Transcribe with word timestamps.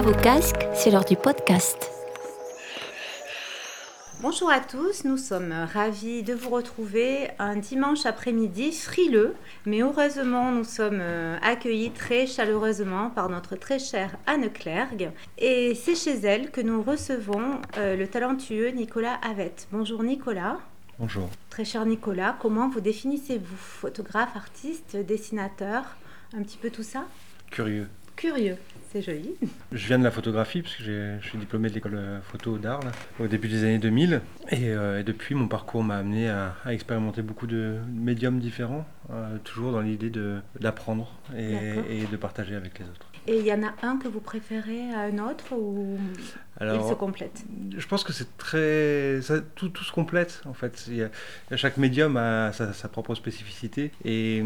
À 0.00 0.02
vos 0.02 0.14
casques, 0.14 0.66
c'est 0.72 0.90
l'heure 0.90 1.04
du 1.04 1.14
podcast. 1.14 1.90
Bonjour 4.22 4.50
à 4.50 4.60
tous, 4.60 5.04
nous 5.04 5.18
sommes 5.18 5.52
ravis 5.74 6.22
de 6.22 6.32
vous 6.32 6.48
retrouver 6.48 7.28
un 7.38 7.56
dimanche 7.56 8.06
après-midi 8.06 8.72
frileux, 8.72 9.34
mais 9.66 9.82
heureusement 9.82 10.52
nous 10.52 10.64
sommes 10.64 11.00
euh, 11.02 11.36
accueillis 11.42 11.90
très 11.90 12.26
chaleureusement 12.26 13.10
par 13.10 13.28
notre 13.28 13.56
très 13.56 13.78
chère 13.78 14.16
Anne 14.26 14.50
Clergue 14.50 15.10
et 15.36 15.74
c'est 15.74 15.96
chez 15.96 16.14
elle 16.14 16.50
que 16.50 16.62
nous 16.62 16.82
recevons 16.82 17.60
euh, 17.76 17.94
le 17.94 18.08
talentueux 18.08 18.70
Nicolas 18.70 19.18
Avette. 19.22 19.68
Bonjour 19.70 20.02
Nicolas. 20.02 20.60
Bonjour. 20.98 21.28
Très 21.50 21.66
cher 21.66 21.84
Nicolas, 21.84 22.38
comment 22.40 22.70
vous 22.70 22.80
définissez-vous 22.80 23.56
Photographe, 23.58 24.34
artiste, 24.34 24.96
dessinateur, 24.96 25.84
un 26.34 26.42
petit 26.42 26.56
peu 26.56 26.70
tout 26.70 26.84
ça? 26.84 27.04
Curieux. 27.50 27.86
Curieux, 28.16 28.56
c'est 28.92 29.02
joli. 29.02 29.34
Je 29.72 29.86
viens 29.86 29.98
de 29.98 30.04
la 30.04 30.10
photographie 30.10 30.62
parce 30.62 30.74
que 30.76 30.82
je 31.20 31.26
suis 31.28 31.38
diplômé 31.38 31.68
de 31.68 31.74
l'école 31.74 31.92
de 31.92 32.20
photo 32.22 32.58
d'Arles 32.58 32.90
au 33.20 33.26
début 33.26 33.48
des 33.48 33.62
années 33.64 33.78
2000 33.78 34.20
et, 34.50 34.68
euh, 34.70 35.00
et 35.00 35.04
depuis 35.04 35.34
mon 35.34 35.46
parcours 35.48 35.84
m'a 35.84 35.96
amené 35.98 36.28
à, 36.28 36.56
à 36.64 36.72
expérimenter 36.74 37.22
beaucoup 37.22 37.46
de 37.46 37.76
médiums 37.92 38.40
différents, 38.40 38.86
euh, 39.10 39.38
toujours 39.44 39.72
dans 39.72 39.80
l'idée 39.80 40.10
d'apprendre 40.60 41.12
et, 41.36 41.54
et 42.00 42.06
de 42.10 42.16
partager 42.16 42.54
avec 42.54 42.78
les 42.78 42.86
autres. 42.86 43.06
Et 43.26 43.38
il 43.38 43.46
y 43.46 43.52
en 43.52 43.62
a 43.62 43.72
un 43.82 43.98
que 43.98 44.08
vous 44.08 44.20
préférez 44.20 44.92
à 44.94 45.00
un 45.02 45.18
autre 45.18 45.52
ou 45.54 45.98
il 46.62 46.82
se 46.88 46.94
complète 46.94 47.44
Je 47.78 47.86
pense 47.86 48.04
que 48.04 48.12
c'est 48.12 48.36
très. 48.36 49.20
ça- 49.22 49.40
tout, 49.40 49.68
tout 49.70 49.84
se 49.84 49.92
complète 49.92 50.42
en 50.46 50.52
fait. 50.52 50.84
Il 50.88 50.96
y 50.96 51.02
a- 51.02 51.56
chaque 51.56 51.76
médium 51.78 52.16
a 52.16 52.52
sa, 52.52 52.72
sa 52.72 52.88
propre 52.88 53.14
spécificité 53.14 53.90
et, 54.04 54.42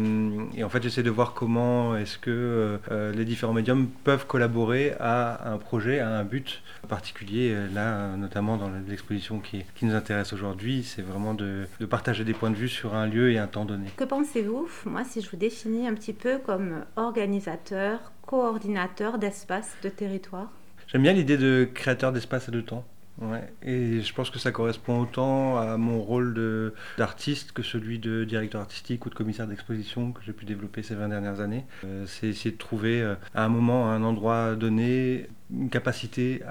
et 0.55 0.63
en 0.63 0.69
fait 0.69 0.81
j'essaie 0.81 1.03
de 1.03 1.09
voir 1.09 1.33
comment 1.33 1.95
est-ce 1.97 2.17
que 2.17 2.31
euh, 2.31 2.77
euh, 2.91 3.11
les 3.11 3.25
différents 3.25 3.53
médiums 3.53 3.87
peuvent 4.03 4.25
collaborer 4.27 4.93
à 4.99 5.51
un 5.51 5.57
projet, 5.57 5.99
à 5.99 6.09
un 6.09 6.23
but 6.23 6.61
particulier. 6.87 7.55
Là, 7.73 8.15
notamment 8.15 8.57
dans 8.57 8.69
l'exposition 8.87 9.39
qui, 9.39 9.63
qui 9.75 9.85
nous 9.85 9.95
intéresse 9.95 10.31
aujourd'hui, 10.33 10.83
c'est 10.83 11.01
vraiment 11.01 11.33
de, 11.33 11.67
de 11.79 11.85
partager 11.85 12.23
des 12.23 12.33
points 12.33 12.51
de 12.51 12.55
vue 12.55 12.69
sur 12.69 12.95
un 12.95 13.07
lieu 13.07 13.31
et 13.31 13.37
un 13.39 13.47
temps 13.47 13.65
donné. 13.65 13.89
Que 13.97 14.03
pensez-vous, 14.05 14.69
moi, 14.85 15.03
si 15.03 15.21
je 15.21 15.29
vous 15.29 15.37
définis 15.37 15.87
un 15.87 15.93
petit 15.93 16.13
peu 16.13 16.37
comme 16.37 16.85
organisateur, 16.95 18.11
coordinateur 18.25 19.17
d'espace, 19.17 19.75
de 19.83 19.89
territoire? 19.89 20.49
J'aime 20.87 21.01
bien 21.03 21.13
l'idée 21.13 21.37
de 21.37 21.67
créateur 21.73 22.11
d'espace 22.11 22.47
et 22.47 22.51
de 22.51 22.61
temps. 22.61 22.85
Ouais. 23.21 23.49
Et 23.63 24.01
je 24.01 24.13
pense 24.13 24.29
que 24.29 24.39
ça 24.39 24.51
correspond 24.51 24.99
autant 24.99 25.57
à 25.57 25.77
mon 25.77 26.01
rôle 26.01 26.73
d'artiste 26.97 27.53
que 27.53 27.63
celui 27.63 27.97
de 27.97 28.25
directeur 28.25 28.59
artistique 28.59 29.05
ou 29.05 29.09
de 29.09 29.15
commissaire 29.15 29.47
d'exposition 29.47 30.11
que 30.11 30.19
j'ai 30.25 30.33
pu 30.33 30.43
développer 30.43 30.83
ces 30.83 30.95
20 30.95 31.07
dernières 31.07 31.39
années. 31.39 31.63
Euh, 31.85 32.05
c'est 32.07 32.27
essayer 32.27 32.51
de 32.51 32.57
trouver 32.57 33.01
euh, 33.01 33.15
à 33.33 33.45
un 33.45 33.49
moment, 33.49 33.89
à 33.89 33.93
un 33.93 34.03
endroit 34.03 34.55
donné, 34.55 35.29
une 35.49 35.69
capacité 35.69 36.41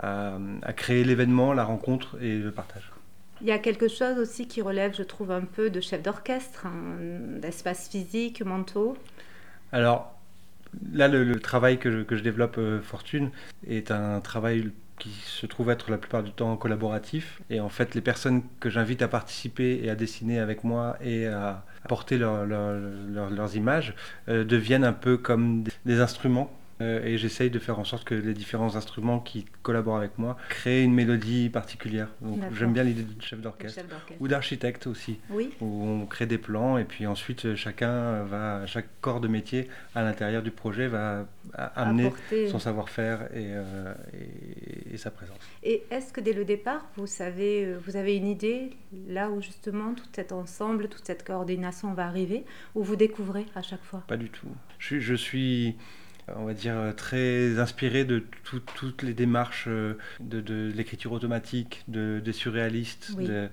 à, 0.00 0.34
à- 0.34 0.38
à 0.62 0.72
créer 0.72 1.04
l'événement, 1.04 1.52
la 1.52 1.64
rencontre 1.64 2.16
et 2.20 2.36
le 2.38 2.50
partage. 2.50 2.90
Il 3.40 3.46
y 3.46 3.52
a 3.52 3.58
quelque 3.58 3.86
chose 3.86 4.18
aussi 4.18 4.48
qui 4.48 4.60
relève, 4.60 4.96
je 4.96 5.04
trouve, 5.04 5.30
un 5.30 5.42
peu 5.42 5.70
de 5.70 5.80
chef 5.80 6.02
d'orchestre, 6.02 6.66
hein, 6.66 6.98
d'espace 7.40 7.88
physique, 7.88 8.42
mentaux. 8.44 8.96
Alors 9.70 10.17
là, 10.92 11.08
le, 11.08 11.38
travail 11.40 11.78
que 11.78 11.90
je, 11.90 12.22
développe, 12.22 12.56
euh, 12.58 12.80
Fortune, 12.80 13.30
est 13.66 13.90
un 13.90 14.20
travail 14.20 14.70
qui 14.98 15.10
se 15.10 15.46
trouve 15.46 15.70
être 15.70 15.90
la 15.90 15.98
plupart 15.98 16.22
du 16.22 16.32
temps 16.32 16.56
collaboratif. 16.56 17.40
Et 17.50 17.60
en 17.60 17.68
fait, 17.68 17.94
les 17.94 18.00
personnes 18.00 18.42
que 18.60 18.68
j'invite 18.70 19.02
à 19.02 19.08
participer 19.08 19.80
et 19.82 19.90
à 19.90 19.94
dessiner 19.94 20.40
avec 20.40 20.64
moi 20.64 20.96
et 21.00 21.26
à 21.26 21.64
porter 21.88 22.18
leur- 22.18 22.44
leur- 22.46 22.74
leur- 23.08 23.30
leurs 23.30 23.56
images 23.56 23.94
euh, 24.28 24.44
deviennent 24.44 24.84
un 24.84 24.92
peu 24.92 25.16
comme 25.16 25.64
des 25.86 26.00
instruments. 26.00 26.50
Euh, 26.80 27.04
et 27.04 27.18
j'essaye 27.18 27.50
de 27.50 27.58
faire 27.58 27.78
en 27.80 27.84
sorte 27.84 28.04
que 28.04 28.14
les 28.14 28.34
différents 28.34 28.76
instruments 28.76 29.18
qui 29.18 29.46
collaborent 29.62 29.96
avec 29.96 30.16
moi 30.16 30.36
créent 30.48 30.84
une 30.84 30.94
mélodie 30.94 31.48
particulière. 31.50 32.08
Donc 32.20 32.40
j'aime 32.56 32.72
bien 32.72 32.84
l'idée 32.84 33.02
de 33.02 33.20
chef 33.22 33.40
d'orchestre. 33.40 33.82
Ou 34.20 34.28
d'architecte 34.28 34.86
aussi 34.86 35.18
Oui, 35.30 35.50
où 35.60 35.84
on 35.84 36.06
crée 36.06 36.26
des 36.26 36.38
plans 36.38 36.78
et 36.78 36.84
puis 36.84 37.06
ensuite 37.06 37.46
euh, 37.46 37.56
chacun 37.56 38.22
va, 38.24 38.64
chaque 38.66 38.86
corps 39.00 39.20
de 39.20 39.26
métier 39.28 39.68
à 39.96 40.02
l'intérieur 40.02 40.42
du 40.42 40.50
projet 40.52 40.86
va 40.86 41.26
amener 41.74 42.06
apporter. 42.06 42.48
son 42.48 42.58
savoir-faire 42.60 43.22
et, 43.34 43.46
euh, 43.54 43.92
et- 44.14 44.94
et 44.94 44.96
sa 44.98 45.10
présence. 45.10 45.38
Et 45.64 45.82
est-ce 45.90 46.12
que 46.12 46.20
dès 46.20 46.32
le 46.32 46.44
départ, 46.44 46.86
vous 46.96 47.06
savez, 47.08 47.74
vous 47.86 47.96
avez 47.96 48.16
une 48.16 48.26
idée 48.28 48.70
là 49.08 49.30
où 49.30 49.40
justement 49.42 49.94
tout 49.94 50.04
cet 50.12 50.30
ensemble, 50.32 50.88
toute 50.88 51.06
cette 51.06 51.24
coordination 51.26 51.92
va 51.94 52.06
arriver, 52.06 52.44
ou 52.74 52.82
vous 52.84 52.96
découvrez 52.96 53.46
à 53.54 53.62
chaque 53.62 53.82
fois? 53.82 54.02
Pas 54.06 54.16
du 54.16 54.28
tout. 54.30 54.46
Je 54.78 55.14
suis, 55.14 55.74
on 56.36 56.44
va 56.44 56.54
dire, 56.54 56.74
euh, 56.76 56.92
très 56.92 57.58
inspiré 57.58 58.04
de 58.04 58.24
tout- 58.44 58.60
toutes 58.74 59.02
les 59.02 59.14
démarches 59.14 59.64
euh, 59.68 59.94
de, 60.20 60.40
de 60.40 60.70
l'écriture 60.74 61.12
automatique, 61.12 61.82
de, 61.88 62.20
des 62.24 62.32
surréalistes, 62.32 63.12
Oui. 63.16 63.26
de, 63.26 63.48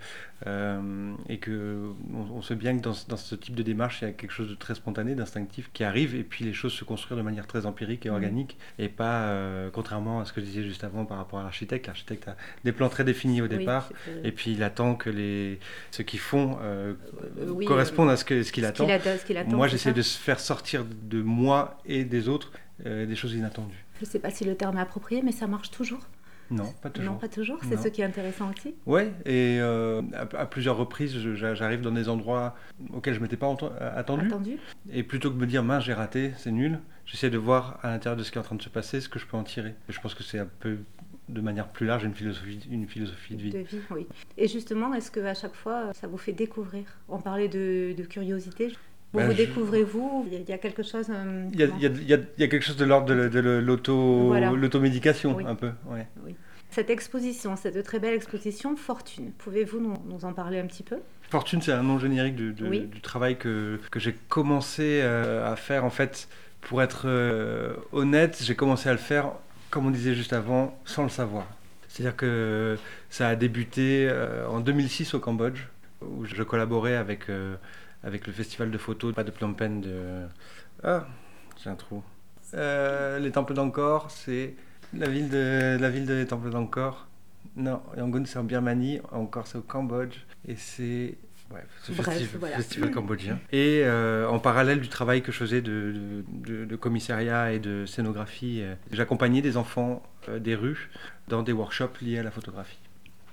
euh, 0.48 1.14
et 1.30 1.38
que 1.38 1.92
on, 2.14 2.38
on 2.38 2.42
sait 2.42 2.56
bien 2.56 2.78
que 2.78 2.82
dans, 2.84 2.94
ce- 2.94 3.08
dans 3.08 3.18
ce 3.18 3.36
type 3.36 3.56
de 3.56 3.64
démarche, 3.64 4.02
il 4.02 4.06
y 4.06 4.08
a 4.08 4.12
quelque 4.12 4.32
chose 4.32 4.50
de 4.50 4.56
très 4.56 4.76
spontané, 4.76 5.16
d'instinctif 5.16 5.70
qui 5.74 5.84
arrive, 5.84 6.16
et 6.16 6.24
puis 6.24 6.44
les 6.46 6.54
choses 6.54 6.74
se 6.74 6.84
construisent 6.84 7.18
de 7.18 7.24
manière 7.24 7.48
très 7.48 7.66
empirique 7.66 8.06
et 8.06 8.10
organique, 8.10 8.58
et 8.80 8.90
pas, 8.90 9.24
euh, 9.30 9.70
contrairement 9.72 10.20
à 10.20 10.26
ce 10.26 10.34
que 10.34 10.42
je 10.42 10.46
disais 10.46 10.64
juste 10.64 10.84
avant 10.84 11.06
par 11.06 11.18
rapport 11.18 11.40
à 11.40 11.44
l'architecte, 11.44 11.88
l'architecte 11.88 12.28
a 12.28 12.36
des 12.64 12.72
plans 12.72 12.90
très 12.90 13.04
définis 13.04 13.42
au 13.42 13.48
départ, 13.48 13.90
et 14.24 14.32
puis 14.32 14.52
il 14.52 14.64
attend 14.64 14.96
que 14.96 15.10
les, 15.10 15.60
ceux 15.92 16.04
qui 16.04 16.18
font 16.18 16.58
euh, 16.62 16.94
oui, 17.48 17.66
correspondent 17.66 18.10
à 18.10 18.18
ce 18.18 18.26
qu'il 18.26 18.66
attend. 18.66 18.88
Moi, 19.48 19.68
j'essaie 19.68 19.94
de 19.94 20.02
se 20.02 20.18
faire 20.20 20.40
sortir 20.40 20.86
de 20.86 21.22
moi 21.22 21.80
et 21.86 22.04
des 22.04 22.28
autres 22.28 22.52
euh, 22.86 23.06
des 23.06 23.16
choses 23.16 23.34
inattendues. 23.34 23.86
Je 24.00 24.06
ne 24.06 24.10
sais 24.10 24.20
pas 24.20 24.30
si 24.32 24.44
le 24.46 24.56
terme 24.56 24.78
est 24.78 24.82
approprié, 24.82 25.22
mais 25.24 25.32
ça 25.32 25.48
marche 25.48 25.72
toujours. 25.72 26.02
Non, 26.52 26.72
pas 26.82 26.92
toujours. 26.92 27.14
Non, 27.14 27.20
pas 27.20 27.28
toujours. 27.28 27.58
C'est 27.68 27.78
ce 27.78 27.88
qui 27.88 28.02
est 28.02 28.06
intéressant 28.06 28.52
aussi. 28.52 28.76
Ouais, 28.86 29.12
et 29.26 29.58
euh, 29.60 30.04
à, 30.14 30.42
à 30.42 30.46
plusieurs 30.46 30.78
reprises, 30.78 31.18
j'arrive 31.34 31.82
dans 31.82 31.92
des 31.92 32.08
endroits 32.08 32.56
auxquels 32.94 33.16
je 33.16 33.20
m'étais 33.20 33.38
pas 33.38 33.48
enten- 33.48 33.72
attendu. 33.80 34.28
Attendu. 34.28 34.58
Et 34.92 35.02
plutôt 35.02 35.30
que 35.32 35.36
de 35.36 35.40
me 35.42 35.48
dire, 35.48 35.64
mince, 35.64 35.86
j'ai 35.86 35.94
raté, 35.94 36.34
c'est 36.38 36.52
nul, 36.52 36.80
j'essaie 37.08 37.32
de 37.32 37.38
voir 37.40 37.80
à 37.82 37.90
l'intérieur 37.90 38.16
de 38.16 38.24
ce 38.24 38.30
qui 38.32 38.38
est 38.38 38.42
en 38.42 38.44
train 38.44 38.56
de 38.58 38.62
se 38.62 38.70
passer 38.70 39.02
ce 39.02 39.10
que 39.10 39.18
je 39.18 39.26
peux 39.26 39.38
en 39.38 39.44
tirer. 39.44 39.74
Et 39.90 39.92
je 39.92 40.00
pense 40.00 40.14
que 40.14 40.22
c'est 40.22 40.38
un 40.38 40.48
peu, 40.60 40.78
de 41.30 41.42
manière 41.42 41.68
plus 41.70 41.88
large, 41.88 42.04
une 42.04 42.14
philosophie, 42.14 42.60
une 42.70 42.88
philosophie 42.88 43.36
de 43.36 43.42
vie. 43.42 43.50
De 43.50 43.58
vie, 43.60 43.80
oui. 43.90 44.06
Et 44.38 44.48
justement, 44.48 44.94
est-ce 44.94 45.10
que 45.10 45.22
à 45.22 45.34
chaque 45.34 45.56
fois, 45.56 45.94
ça 45.94 46.06
vous 46.06 46.18
fait 46.20 46.34
découvrir? 46.34 46.84
On 47.10 47.18
parlait 47.18 47.48
de, 47.48 47.96
de 47.98 48.04
curiosité. 48.04 48.72
Vous 49.16 49.22
Ben, 49.22 49.28
vous 49.28 49.32
je- 49.34 49.38
découvrez-vous 49.38 50.28
Il 50.32 50.50
y 50.50 50.52
a- 50.52 50.58
quelque 50.58 50.84
chose. 50.84 51.08
euh, 51.10 51.48
Il 51.54 51.60
y 51.60 51.64
a, 51.64 51.68
comment 51.68 51.78
il 51.80 51.84
y 51.84 51.88
a- 51.88 51.90
il 51.90 52.08
y 52.10 52.14
a- 52.14 52.18
il 52.38 52.42
y 52.42 52.44
a 52.44 52.48
quelque 52.48 52.64
chose 52.64 52.76
de 52.78 52.86
l'ordre 52.86 53.08
de, 53.14 53.30
de 53.30 53.40
l'auto- 53.40 54.28
Voilà. 54.28 54.52
l'automédication, 54.52 55.36
Oui. 55.36 55.44
un 55.48 55.56
peu. 55.56 55.72
Ouais. 55.88 56.06
Cette 56.70 56.90
exposition, 56.90 57.56
cette 57.56 57.82
très 57.84 58.00
belle 58.00 58.14
exposition, 58.16 58.76
Fortune, 58.76 59.32
pouvez-vous 59.38 59.80
nous, 59.80 59.94
nous 60.10 60.26
en 60.26 60.34
parler 60.34 60.60
un 60.60 60.66
petit 60.66 60.84
peu? 60.84 60.98
Fortune, 61.30 61.62
c'est 61.62 61.72
un 61.72 61.84
nom 61.84 61.98
générique 62.00 62.36
de- 62.36 62.52
de- 62.52 62.68
Oui. 62.68 62.82
du 62.82 63.00
travail 63.00 63.38
que, 63.38 63.80
que 63.92 64.00
j'ai 64.00 64.14
commencé 64.28 65.00
euh, 65.02 65.50
à 65.52 65.56
faire. 65.56 65.86
En 65.86 65.90
fait, 65.90 66.28
pour 66.62 66.82
être 66.82 67.04
euh, 67.06 67.74
honnête, 67.94 68.40
j'ai 68.42 68.56
commencé 68.56 68.90
à 68.90 68.92
le 68.92 68.98
faire, 68.98 69.32
comme 69.70 69.86
on 69.86 69.92
disait 69.92 70.16
juste 70.16 70.34
avant, 70.34 70.78
sans 70.84 71.04
le 71.04 71.10
savoir. 71.10 71.46
C'est-à-dire 71.88 72.18
que 72.18 72.78
ça 73.10 73.30
a 73.30 73.36
débuté 73.38 74.08
euh, 74.10 74.46
en 74.50 74.60
2006 74.60 75.14
au 75.14 75.20
Cambodge, 75.20 75.62
où 76.02 76.26
je 76.26 76.44
collaborais 76.44 76.96
avec, 76.96 77.30
avec 78.06 78.26
le 78.28 78.32
festival 78.34 78.72
de 78.72 78.78
photos 78.78 79.14
pas 79.14 79.24
de 79.26 79.32
Phnom 79.32 79.54
Penh 79.54 79.82
de... 79.82 80.22
Ah, 80.84 81.06
j'ai 81.62 81.70
un 81.70 81.76
trou. 81.76 82.02
Euh, 82.54 83.20
les 83.20 83.32
temples 83.32 83.54
d'Angkor, 83.54 84.12
c'est 84.12 84.54
la 84.94 85.10
ville 85.10 85.30
de 85.30 85.78
la 85.80 85.90
ville 85.90 86.06
des 86.06 86.26
temples 86.28 86.50
d'Angkor. 86.52 87.08
Non, 87.58 87.82
Yangon 87.98 88.24
c'est 88.26 88.40
en 88.40 88.44
Birmanie, 88.44 89.00
Angkor 89.12 89.48
c'est 89.48 89.58
au 89.58 89.62
Cambodge 89.62 90.18
et 90.48 90.56
c'est 90.56 91.18
bref, 91.50 91.66
ce 91.84 91.92
Bref, 91.94 92.06
festival, 92.06 92.40
voilà. 92.40 92.56
festival 92.58 92.92
cambodgien. 92.92 93.40
Et 93.52 93.82
euh, 93.84 94.28
en 94.28 94.40
parallèle 94.40 94.80
du 94.82 94.90
travail 94.90 95.22
que 95.22 95.32
je 95.32 95.38
faisais 95.38 95.62
de, 95.62 95.94
de- 95.94 96.24
de- 96.60 96.66
de 96.66 96.76
commissariat 96.76 97.54
et 97.54 97.60
de 97.60 97.86
scénographie, 97.86 98.62
euh, 98.62 98.76
j'accompagnais 98.92 99.42
des 99.42 99.58
enfants 99.58 100.04
euh, 100.30 100.40
des 100.40 100.56
rues 100.56 100.90
dans 101.28 101.44
des 101.44 101.52
workshops 101.54 102.00
liés 102.02 102.20
à 102.20 102.24
la 102.24 102.32
photographie. 102.32 102.78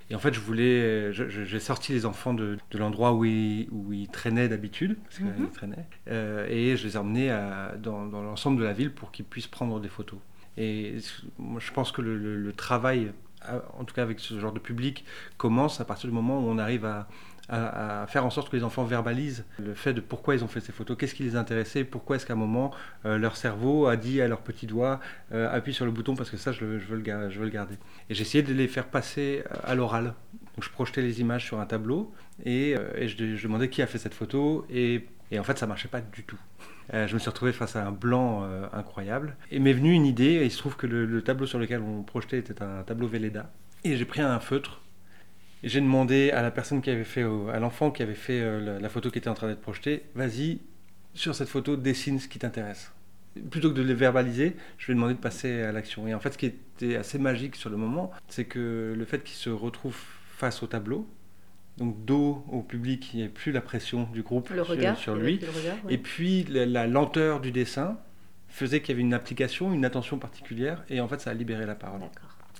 Et 0.09 0.15
en 0.15 0.19
fait, 0.19 0.33
je 0.33 0.39
voulais, 0.39 1.11
j'ai 1.13 1.59
sorti 1.59 1.93
les 1.93 2.05
enfants 2.05 2.33
de, 2.33 2.57
de 2.71 2.77
l'endroit 2.77 3.13
où 3.13 3.25
ils, 3.25 3.67
où 3.71 3.93
ils 3.93 4.09
traînaient 4.09 4.49
d'habitude, 4.49 4.97
parce 5.03 5.17
qu'ils 5.17 5.27
Mhm. 5.27 5.49
traînaient, 5.51 5.87
euh, 6.09 6.45
et 6.49 6.75
je 6.77 6.85
les 6.85 6.93
ai 6.95 6.97
emmenés 6.97 7.29
à- 7.31 7.75
dans, 7.77 8.05
dans 8.05 8.21
l'ensemble 8.21 8.59
de 8.59 8.63
la 8.65 8.73
ville 8.73 8.91
pour 8.91 9.11
qu'ils 9.11 9.25
puissent 9.25 9.47
prendre 9.47 9.79
des 9.79 9.89
photos. 9.89 10.19
Et 10.57 10.97
moi, 11.39 11.59
je 11.59 11.71
pense 11.71 11.91
que 11.91 12.01
le, 12.01 12.17
le- 12.17 12.37
le 12.37 12.53
travail, 12.53 13.11
en 13.77 13.83
tout 13.85 13.93
cas 13.95 14.03
avec 14.03 14.19
ce 14.19 14.39
genre 14.39 14.53
de 14.53 14.59
public, 14.59 15.03
commence 15.37 15.81
à 15.81 15.85
partir 15.85 16.09
du 16.09 16.15
moment 16.15 16.39
où 16.39 16.47
on 16.49 16.57
arrive 16.57 16.85
à, 16.85 17.07
à, 17.49 18.05
faire 18.07 18.25
en 18.25 18.29
sorte 18.29 18.49
que 18.49 18.55
les 18.55 18.63
enfants 18.63 18.83
verbalisent 18.85 19.45
le 19.59 19.73
fait 19.73 19.93
de 19.93 20.01
pourquoi 20.01 20.35
ils 20.35 20.43
ont 20.43 20.47
fait 20.47 20.61
ces 20.61 20.71
photos, 20.71 20.97
qu'est-ce 20.97 21.13
qui 21.13 21.23
les 21.23 21.35
intéressait, 21.35 21.83
pourquoi 21.83 22.15
est-ce 22.15 22.25
qu'à 22.25 22.33
un 22.33 22.37
moment 22.37 22.71
euh, 23.05 23.17
leur 23.17 23.35
cerveau 23.35 23.87
a 23.87 23.97
dit 23.97 24.21
à 24.21 24.27
leur 24.27 24.41
petit 24.41 24.65
doigt 24.65 24.99
euh, 25.33 25.53
appuie 25.53 25.73
sur 25.73 25.85
le 25.85 25.91
bouton 25.91 26.15
parce 26.15 26.29
que 26.29 26.37
ça 26.37 26.51
je, 26.51 26.63
veux, 26.63 26.95
le, 26.95 27.49
garder. 27.49 27.75
Et 28.09 28.13
j'essayais 28.13 28.43
de 28.43 28.53
les 28.53 28.67
faire 28.67 28.87
passer 28.87 29.43
euh, 29.51 29.55
à 29.65 29.75
l'oral. 29.75 30.13
Donc 30.55 30.63
je 30.63 30.69
projetais 30.69 31.01
les 31.01 31.19
images 31.19 31.45
sur 31.45 31.59
un 31.59 31.65
tableau 31.65 32.13
et, 32.45 32.75
je, 33.01 33.41
demandais 33.43 33.69
qui 33.69 33.81
a 33.81 33.87
fait 33.87 33.97
cette 33.97 34.13
photo 34.13 34.65
et, 34.69 35.07
en 35.37 35.43
fait 35.43 35.57
ça 35.57 35.65
marchait 35.65 35.87
pas 35.87 35.99
du 35.99 36.23
tout. 36.23 36.37
je 36.93 37.11
me 37.11 37.17
suis 37.17 37.29
retrouvé 37.29 37.53
face 37.53 37.75
à 37.75 37.87
un 37.87 37.91
blanc 37.91 38.47
incroyable 38.71 39.35
et 39.49 39.57
m'est 39.57 39.73
venue 39.73 39.93
une 39.93 40.05
idée 40.05 40.25
et 40.25 40.45
il 40.45 40.51
se 40.51 40.59
trouve 40.59 40.75
que 40.75 40.85
le, 40.85 41.07
le 41.07 41.21
tableau 41.23 41.47
sur 41.47 41.57
lequel 41.57 41.81
on 41.81 42.03
projetait 42.03 42.37
était 42.37 42.61
un 42.61 42.83
tableau 42.83 43.07
Velleda 43.07 43.49
et 43.83 43.97
j'ai 43.97 44.05
pris 44.05 44.21
un 44.21 44.39
feutre 44.39 44.82
j'ai 45.63 45.81
demandé 45.81 46.31
à 46.31 46.41
la 46.41 46.51
personne 46.51 46.81
qui 46.81 46.89
avait 46.89 47.03
fait, 47.03 47.23
à 47.23 47.59
l'enfant 47.59 47.91
qui 47.91 48.03
avait 48.03 48.13
fait 48.15 48.41
euh, 48.41 48.79
la, 48.79 48.89
photo 48.89 49.09
qui 49.09 49.17
était 49.19 49.29
en 49.29 49.33
train 49.33 49.47
d'être 49.47 49.61
projetée, 49.61 50.03
vas-y, 50.15 50.59
sur 51.13 51.35
cette 51.35 51.49
photo, 51.49 51.75
dessine 51.77 52.19
ce 52.19 52.27
qui 52.27 52.39
t'intéresse. 52.39 52.91
Plutôt 53.49 53.69
que 53.71 53.75
de 53.75 53.81
les 53.81 53.93
verbaliser, 53.93 54.55
je 54.77 54.87
lui 54.87 54.93
ai 54.93 54.95
demandé 54.95 55.13
de 55.13 55.19
passer 55.19 55.61
à 55.61 55.71
l'action. 55.71 56.07
Et 56.07 56.13
en 56.13 56.19
fait, 56.19 56.33
ce 56.33 56.37
qui 56.37 56.45
était 56.47 56.97
assez 56.97 57.17
magique 57.17 57.55
sur 57.55 57.69
le 57.69 57.77
moment, 57.77 58.11
c'est 58.27 58.45
que 58.45 58.93
le 58.95 59.05
fait 59.05 59.23
qu'il 59.23 59.35
se 59.35 59.49
retrouve 59.49 59.97
face 60.35 60.61
au 60.61 60.67
tableau, 60.67 61.07
donc 61.77 62.05
dos 62.05 62.45
au 62.51 62.61
public, 62.61 63.13
il 63.13 63.17
n'y 63.17 63.23
avait 63.23 63.31
plus 63.31 63.51
la 63.51 63.61
pression 63.61 64.07
du 64.13 64.21
groupe 64.21 64.51
sur, 64.97 65.15
lui. 65.15 65.39
Et 65.89 65.97
puis 65.97 66.43
la, 66.43 66.85
lenteur 66.85 67.39
du 67.39 67.51
dessin 67.51 67.97
faisait 68.49 68.81
qu'il 68.81 68.89
y 68.89 68.91
avait 68.93 69.01
une 69.01 69.13
application, 69.13 69.73
une 69.73 69.85
attention 69.85 70.19
particulière, 70.19 70.83
et 70.89 71.01
en 71.01 71.07
fait 71.07 71.21
ça 71.21 71.31
a 71.31 71.33
libéré 71.33 71.65
la 71.65 71.73
parole. 71.73 72.01
Et 72.01 72.05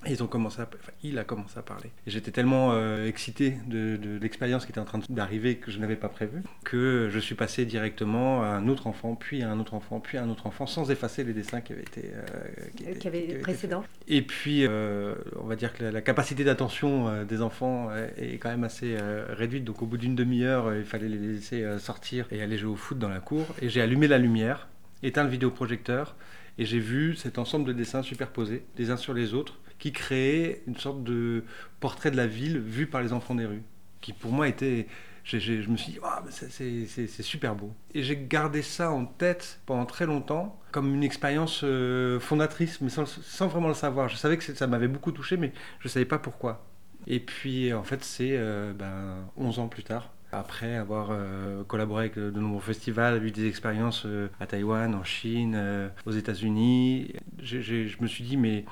ils 0.07 0.21
ont 0.21 0.27
commencé 0.27 0.61
à, 0.61 0.69
il 1.01 1.17
a 1.17 1.23
commencé 1.23 1.57
à 1.57 1.61
parler. 1.61 1.91
J'étais 2.07 2.31
tellement 2.31 2.71
euh, 2.73 3.07
excité 3.07 3.57
de, 3.67 3.97
l'expérience 4.21 4.65
qui 4.65 4.71
était 4.71 4.79
en 4.79 4.85
train 4.85 4.99
d'arriver 5.09 5.55
que 5.57 5.71
je 5.71 5.79
n'avais 5.79 5.95
pas 5.95 6.09
prévu, 6.09 6.43
que 6.63 7.09
je 7.11 7.19
suis 7.19 7.35
passé 7.35 7.65
directement 7.65 8.43
à 8.43 8.47
un 8.47 8.67
autre 8.67 8.87
enfant, 8.87 9.15
puis 9.15 9.43
à 9.43 9.49
un 9.49 9.59
autre 9.59 9.73
enfant, 9.73 9.99
puis 9.99 10.17
à 10.17 10.23
un 10.23 10.29
autre 10.29 10.47
enfant, 10.47 10.65
sans 10.65 10.91
effacer 10.91 11.23
les 11.23 11.33
dessins 11.33 11.61
qui 11.61 11.73
avaient 11.73 11.83
été, 11.83 12.11
euh, 12.13 12.93
qui, 12.95 13.07
avaient 13.07 13.39
précédents. 13.39 13.83
Et 14.07 14.21
puis, 14.21 14.65
euh, 14.65 15.15
on 15.39 15.45
va 15.45 15.55
dire 15.55 15.73
que 15.73 15.83
la, 15.83 16.01
capacité 16.01 16.43
d'attention 16.43 17.23
des 17.23 17.41
enfants 17.41 17.89
est 18.17 18.37
quand 18.37 18.49
même 18.49 18.65
assez 18.65 18.97
réduite. 19.29 19.63
Donc, 19.63 19.81
au 19.81 19.85
bout 19.85 19.97
d'une 19.97 20.15
demi-heure, 20.15 20.75
il 20.75 20.83
fallait 20.83 21.07
les 21.07 21.17
laisser 21.17 21.65
sortir 21.79 22.25
et 22.31 22.41
aller 22.41 22.57
jouer 22.57 22.71
au 22.71 22.75
foot 22.75 22.99
dans 22.99 23.09
la 23.09 23.19
cour. 23.19 23.45
Et 23.61 23.69
j'ai 23.69 23.81
allumé 23.81 24.07
la 24.07 24.17
lumière, 24.17 24.67
éteint 25.01 25.23
le 25.23 25.29
vidéoprojecteur, 25.29 26.15
et 26.57 26.65
j'ai 26.65 26.79
vu 26.79 27.15
cet 27.15 27.37
ensemble 27.37 27.65
de 27.65 27.73
dessins 27.73 28.03
superposés, 28.03 28.63
les 28.77 28.91
uns 28.91 28.97
sur 28.97 29.13
les 29.13 29.33
autres 29.33 29.59
qui 29.83 29.91
créait 29.91 30.63
une 30.65 30.77
sorte 30.77 31.03
de 31.03 31.43
portrait 31.81 32.09
de 32.09 32.15
la 32.15 32.25
ville 32.25 32.57
vu 32.57 32.87
par 32.87 33.01
les 33.01 33.11
enfants 33.11 33.35
des 33.35 33.45
rues, 33.45 33.63
qui 33.99 34.13
pour 34.13 34.31
moi 34.31 34.47
était... 34.47 34.87
je 35.25 35.69
me 35.69 35.75
suis 35.75 35.99
dit, 35.99 36.87
c'est 36.87 37.21
super 37.21 37.53
beau. 37.53 37.73
Et 37.93 38.01
j'ai 38.01 38.15
gardé 38.15 38.61
ça 38.61 38.91
en 38.91 39.05
tête 39.05 39.59
pendant 39.65 39.85
très 39.85 40.05
longtemps, 40.05 40.57
comme 40.71 40.95
une 40.95 41.03
expérience 41.03 41.65
euh, 41.65 42.17
fondatrice, 42.21 42.79
mais 42.79 42.87
sans, 42.87 43.05
sans, 43.05 43.47
vraiment 43.47 43.67
le 43.67 43.73
savoir. 43.73 44.07
Je 44.07 44.15
savais 44.15 44.37
que 44.37 44.55
ça 44.55 44.67
m'avait 44.67 44.87
beaucoup 44.87 45.11
touché, 45.11 45.35
mais 45.35 45.51
je 45.81 45.89
ne 45.89 45.91
savais 45.91 46.05
pas 46.05 46.17
pourquoi. 46.17 46.65
Et 47.05 47.19
puis, 47.19 47.73
en 47.73 47.83
fait, 47.83 48.05
c'est 48.05 48.37
euh, 48.37 48.71
ben, 48.71 49.29
11 49.35 49.59
ans 49.59 49.67
plus 49.67 49.83
tard, 49.83 50.13
après 50.31 50.77
avoir 50.77 51.09
euh, 51.11 51.65
collaboré 51.65 52.05
avec 52.05 52.15
de 52.15 52.39
nombreux 52.39 52.61
festivals, 52.61 53.21
eu 53.21 53.31
des 53.31 53.47
expériences 53.47 54.07
à 54.39 54.47
Taïwan, 54.47 54.95
en 54.95 55.03
Chine, 55.03 55.91
aux 56.05 56.13
États-Unis, 56.13 57.15
je 57.41 58.01
me 58.01 58.07
suis 58.07 58.23
dit, 58.23 58.37
mais 58.37 58.63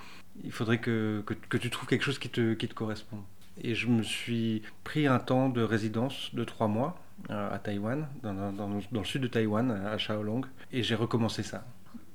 il 0.43 0.51
faudrait 0.51 0.79
que, 0.79 1.23
que, 1.25 1.57
tu 1.57 1.69
trouves 1.69 1.87
quelque 1.87 2.03
chose 2.03 2.19
qui 2.19 2.29
te, 2.29 2.53
qui 2.53 2.67
te 2.67 2.73
correspond. 2.73 3.17
Et 3.61 3.75
je 3.75 3.87
me 3.87 4.01
suis 4.01 4.61
pris 4.83 5.07
un 5.07 5.19
temps 5.19 5.49
de 5.49 5.61
résidence 5.61 6.33
de 6.33 6.43
trois 6.43 6.67
mois 6.67 6.99
euh, 7.29 7.53
à 7.53 7.59
Taïwan, 7.59 8.07
dans, 8.23 8.33
dans, 8.33 8.51
dans, 8.51 8.99
le 8.99 9.05
sud 9.05 9.21
de 9.21 9.27
Taïwan, 9.27 9.71
à 9.71 9.97
Shaolong, 9.97 10.41
et 10.71 10.83
j'ai 10.83 10.95
recommencé 10.95 11.43
ça. 11.43 11.65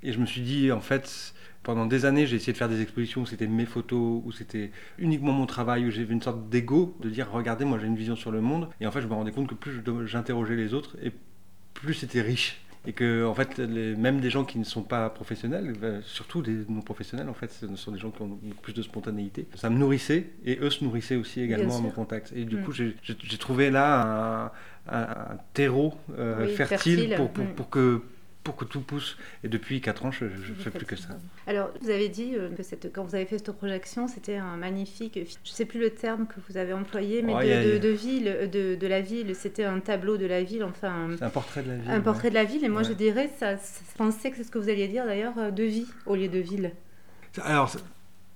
Et 0.03 0.13
je 0.13 0.19
me 0.19 0.27
suis 0.27 0.41
dit, 0.41 0.73
en 0.73 0.81
fait, 0.81 1.35
pendant 1.63 1.87
des 1.87 2.05
années, 2.05 2.27
j'ai 2.27 2.37
essayé 2.37 2.53
de 2.53 2.59
faire 2.59 2.69
des 2.69 2.81
expositions 2.81 3.23
où 3.23 3.27
c'était 3.27 3.47
mes 3.47 3.67
photos, 3.67 4.23
où 4.25 4.33
c'était 4.33 4.71
uniquement 4.99 5.33
mon 5.33 5.47
travail, 5.47 5.87
où 5.87 5.91
j'avais 5.91 6.12
une 6.12 6.23
sorte 6.23 6.49
d'ego, 6.49 6.97
de 7.01 7.11
dire, 7.11 7.31
regardez, 7.31 7.65
moi 7.65 7.79
j'ai 7.79 7.87
une 7.87 7.97
vision 7.97 8.17
sur 8.17 8.31
le 8.31 8.41
monde. 8.41 8.69
Et 8.81 8.87
en 8.87 8.91
fait, 8.91 9.01
je 9.01 9.07
me 9.07 9.15
rendais 9.15 9.33
compte 9.33 9.49
que 9.49 9.55
plus 9.55 9.83
j'interrogeais 10.07 10.57
les 10.57 10.75
autres, 10.75 10.97
et 11.03 11.12
plus 11.75 11.95
c'était 11.95 12.23
riche 12.23 12.61
et 12.87 12.93
que 12.93 13.25
en 13.25 13.35
fait 13.35 13.59
les, 13.59 13.97
même 13.97 14.21
des 14.21 14.31
gens 14.31 14.44
qui 14.44 14.59
ne 14.59 14.65
sont 14.65 14.83
pas 14.83 15.11
professionnels 15.11 15.75
euh, 15.83 16.00
surtout 16.05 16.43
des 16.43 16.65
non 16.69 16.83
professionnels 16.83 17.29
en 17.29 17.35
fait 17.35 17.50
ce 17.50 17.75
sont 17.77 17.93
des 17.93 17.99
gens 17.99 18.11
qui 18.11 18.23
ont 18.23 18.38
plus 18.62 18.73
de 18.73 18.83
spontanéité 18.83 19.47
ça 19.55 19.71
me 19.71 19.77
nourrissait 19.77 20.31
et 20.44 20.59
eux 20.61 20.71
se 20.71 20.85
nourrissaient 20.85 21.17
aussi 21.17 21.41
également 21.41 21.77
à 21.77 21.81
mon 21.81 21.91
contact 21.91 22.33
et 22.35 22.44
du 22.44 22.56
mm. 22.56 22.65
coup 22.65 22.73
j'ai 22.73 23.38
trouvé 23.38 23.71
là 23.71 24.53
un, 24.88 25.37
terreau 25.53 25.94
euh, 26.17 26.47
fertile, 26.47 27.15
pour, 27.17 27.31
pour, 27.31 27.44
mm. 27.44 27.55
pour, 27.55 27.71
que 27.71 28.03
pour 28.47 28.55
que 28.55 28.65
tout 28.65 28.81
pousse. 28.81 29.17
Et 29.43 29.49
depuis 29.49 29.81
4 29.81 30.07
ans, 30.07 30.13
je 30.13 30.27
ne 30.27 30.31
fais 30.31 30.71
plus 30.71 30.87
que 30.87 30.95
ça. 30.95 31.09
Alors, 31.49 31.71
vous 31.83 31.91
avez 31.91 32.09
dit 32.09 32.35
euh, 32.37 32.49
que 32.51 32.63
cette, 32.63 32.93
quand 32.93 33.03
vous 33.03 33.17
avez 33.17 33.25
fait 33.25 33.39
cette 33.39 33.51
projection, 33.51 34.07
c'était 34.07 34.37
un 34.37 34.57
magnifique, 34.57 35.15
je 35.17 35.21
ne 35.21 35.55
sais 35.55 35.65
plus 35.65 35.81
le 35.81 35.91
terme 35.91 36.29
que 36.29 36.37
vous 36.49 36.57
avez 36.57 36.73
employé, 36.73 37.23
mais 37.23 37.35
de, 37.35 37.89
ville, 37.89 38.49
de, 38.53 38.77
de, 38.77 38.87
la 38.87 39.01
ville. 39.01 39.35
C'était 39.35 39.65
un 39.65 39.81
tableau 39.81 40.17
de 40.17 40.27
la 40.27 40.45
ville, 40.45 40.63
enfin. 40.63 41.09
un 41.21 41.29
portrait 41.29 41.65
de 41.65 41.71
la 41.71 41.77
ville. 41.77 41.91
Un 41.91 42.01
portrait 42.01 42.31
de 42.31 42.35
la 42.35 42.45
ville. 42.45 42.65
Et 42.65 42.69
moi, 42.69 42.85
je 42.85 42.93
dirais, 42.93 43.29
ça, 43.37 43.57
ça, 43.57 43.81
je 43.91 43.97
pensais 43.99 44.31
que 44.31 44.37
c'est 44.37 44.45
ce 44.45 44.53
que 44.53 44.59
vous 44.59 44.69
alliez 44.69 44.87
dire 44.87 45.07
d'ailleurs, 45.07 45.37
euh, 45.39 45.51
de 45.51 45.65
vie 45.65 45.89
au 46.07 46.15
lieu 46.15 46.29
de 46.29 46.39
ville. 46.39 46.71
Alors, 47.43 47.75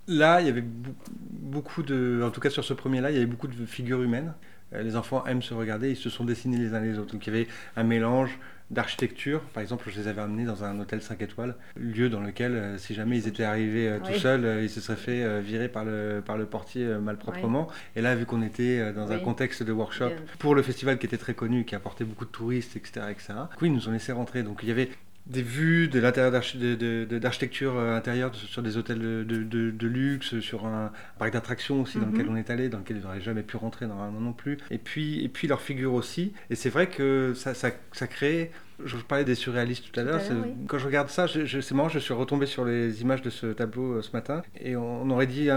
là, 0.08 0.40
il 0.40 0.48
y 0.48 0.50
avait 0.50 0.64
beaucoup 0.64 1.84
de. 1.84 2.20
En 2.24 2.30
tout 2.30 2.40
cas, 2.40 2.50
sur 2.50 2.64
ce 2.64 2.74
premier-là, 2.74 3.12
il 3.12 3.14
y 3.14 3.18
avait 3.18 3.26
beaucoup 3.26 3.46
de 3.46 3.64
figures 3.64 4.02
humaines. 4.02 4.34
Euh, 4.74 4.82
les 4.82 4.96
enfants 4.96 5.24
aiment 5.26 5.42
se 5.42 5.54
regarder, 5.54 5.90
ils 5.90 5.96
se 5.96 6.10
sont 6.10 6.24
dessinés 6.24 6.58
les 6.58 6.74
uns 6.74 6.80
les 6.80 6.98
autres. 6.98 7.12
Donc, 7.12 7.26
il 7.26 7.32
y 7.32 7.36
avait 7.36 7.48
un 7.76 7.84
mélange 7.84 8.38
d'architecture. 8.70 9.40
Par 9.52 9.62
exemple, 9.62 9.90
je 9.90 10.00
les 10.00 10.08
avais 10.08 10.20
amenés 10.20 10.44
dans 10.44 10.64
un 10.64 10.78
hôtel 10.78 11.02
5 11.02 11.20
étoiles, 11.22 11.56
lieu 11.76 12.08
dans 12.08 12.20
lequel, 12.20 12.52
euh, 12.52 12.78
si 12.78 12.94
jamais 12.94 13.18
ils 13.18 13.28
étaient 13.28 13.44
arrivés 13.44 13.88
euh, 13.88 13.98
tout 13.98 14.18
seuls, 14.18 14.44
euh, 14.44 14.62
ils 14.62 14.70
se 14.70 14.80
seraient 14.80 14.96
fait 14.96 15.40
virer 15.40 15.68
par 15.68 15.84
le, 15.84 16.22
par 16.24 16.36
le 16.36 16.46
portier 16.46 16.86
malproprement. 17.00 17.68
Et 17.96 18.00
là, 18.00 18.14
vu 18.14 18.26
qu'on 18.26 18.42
était 18.42 18.92
dans 18.92 19.10
un 19.12 19.18
contexte 19.18 19.62
de 19.62 19.72
workshop 19.72 20.10
pour 20.38 20.54
le 20.54 20.62
festival 20.62 20.98
qui 20.98 21.06
était 21.06 21.18
très 21.18 21.34
connu, 21.34 21.64
qui 21.64 21.74
apportait 21.74 22.04
beaucoup 22.04 22.24
de 22.24 22.30
touristes, 22.30 22.76
etc., 22.76 23.06
etc., 23.10 23.34
oui, 23.60 23.68
ils 23.68 23.74
nous 23.74 23.88
ont 23.88 23.92
laissé 23.92 24.12
rentrer. 24.12 24.42
Donc 24.42 24.60
il 24.62 24.68
y 24.68 24.72
avait 24.72 24.90
des 25.26 25.42
vues 25.42 25.88
de 25.88 26.00
l'intérieur 26.00 26.32
d'architecture 26.32 27.78
intérieure 27.78 28.34
sur 28.34 28.62
des 28.62 28.76
hôtels 28.76 28.98
de, 28.98 29.86
luxe, 29.86 30.40
sur 30.40 30.66
un 30.66 30.90
parc 31.18 31.32
d'attractions 31.32 31.82
aussi 31.82 31.98
dans 31.98 32.06
lequel 32.06 32.26
mhm. 32.26 32.32
on 32.32 32.36
est 32.36 32.50
allé, 32.50 32.68
dans 32.68 32.78
lequel 32.78 32.96
ils 32.96 33.02
n'auraient 33.02 33.20
jamais 33.20 33.42
pu 33.42 33.56
rentrer 33.56 33.86
normalement 33.86 34.20
non 34.20 34.32
plus. 34.32 34.58
Et 34.70 34.78
puis, 34.78 35.22
et 35.24 35.28
puis 35.28 35.46
leur 35.46 35.60
figure 35.60 35.94
aussi. 35.94 36.32
Et 36.48 36.54
c'est 36.54 36.70
vrai 36.70 36.88
que 36.88 37.32
ça, 37.34 37.54
ça, 37.54 37.70
ça 37.92 38.06
crée 38.06 38.50
je 38.84 38.96
parlais 38.96 39.24
des 39.24 39.34
surréalistes 39.34 39.90
tout 39.90 40.00
à 40.00 40.02
l'heure. 40.02 40.20
Quand 40.66 40.78
je 40.78 40.86
regarde 40.86 41.08
ça, 41.08 41.26
c'est 41.28 41.72
marrant, 41.72 41.88
je 41.88 41.98
suis 41.98 42.14
retombé 42.14 42.46
sur 42.46 42.64
les 42.64 43.02
images 43.02 43.22
de 43.22 43.30
ce 43.30 43.46
tableau 43.46 43.94
euh, 43.94 44.02
ce 44.02 44.12
matin. 44.12 44.42
Et 44.60 44.76
on, 44.76 45.08
aurait 45.10 45.26
dit 45.26 45.48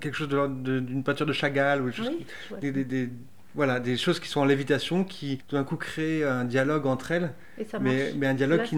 quelque 0.00 0.16
chose 0.16 0.28
d'une 0.28 1.02
peinture 1.04 1.26
de 1.26 1.32
Chagall. 1.32 1.82
Ou 1.82 1.90
des, 2.60 3.10
voilà, 3.54 3.80
des 3.80 3.96
choses 3.96 4.18
qui 4.18 4.28
sont 4.28 4.40
en 4.40 4.44
lévitation, 4.44 5.04
qui 5.04 5.40
tout 5.46 5.56
d'un 5.56 5.64
coup 5.64 5.76
créent 5.76 6.24
un 6.24 6.44
dialogue 6.44 6.86
entre 6.86 7.12
elles, 7.12 7.32
mais, 7.80 8.12
mais, 8.16 8.26
un 8.26 8.34
dialogue 8.34 8.62
qui, 8.62 8.76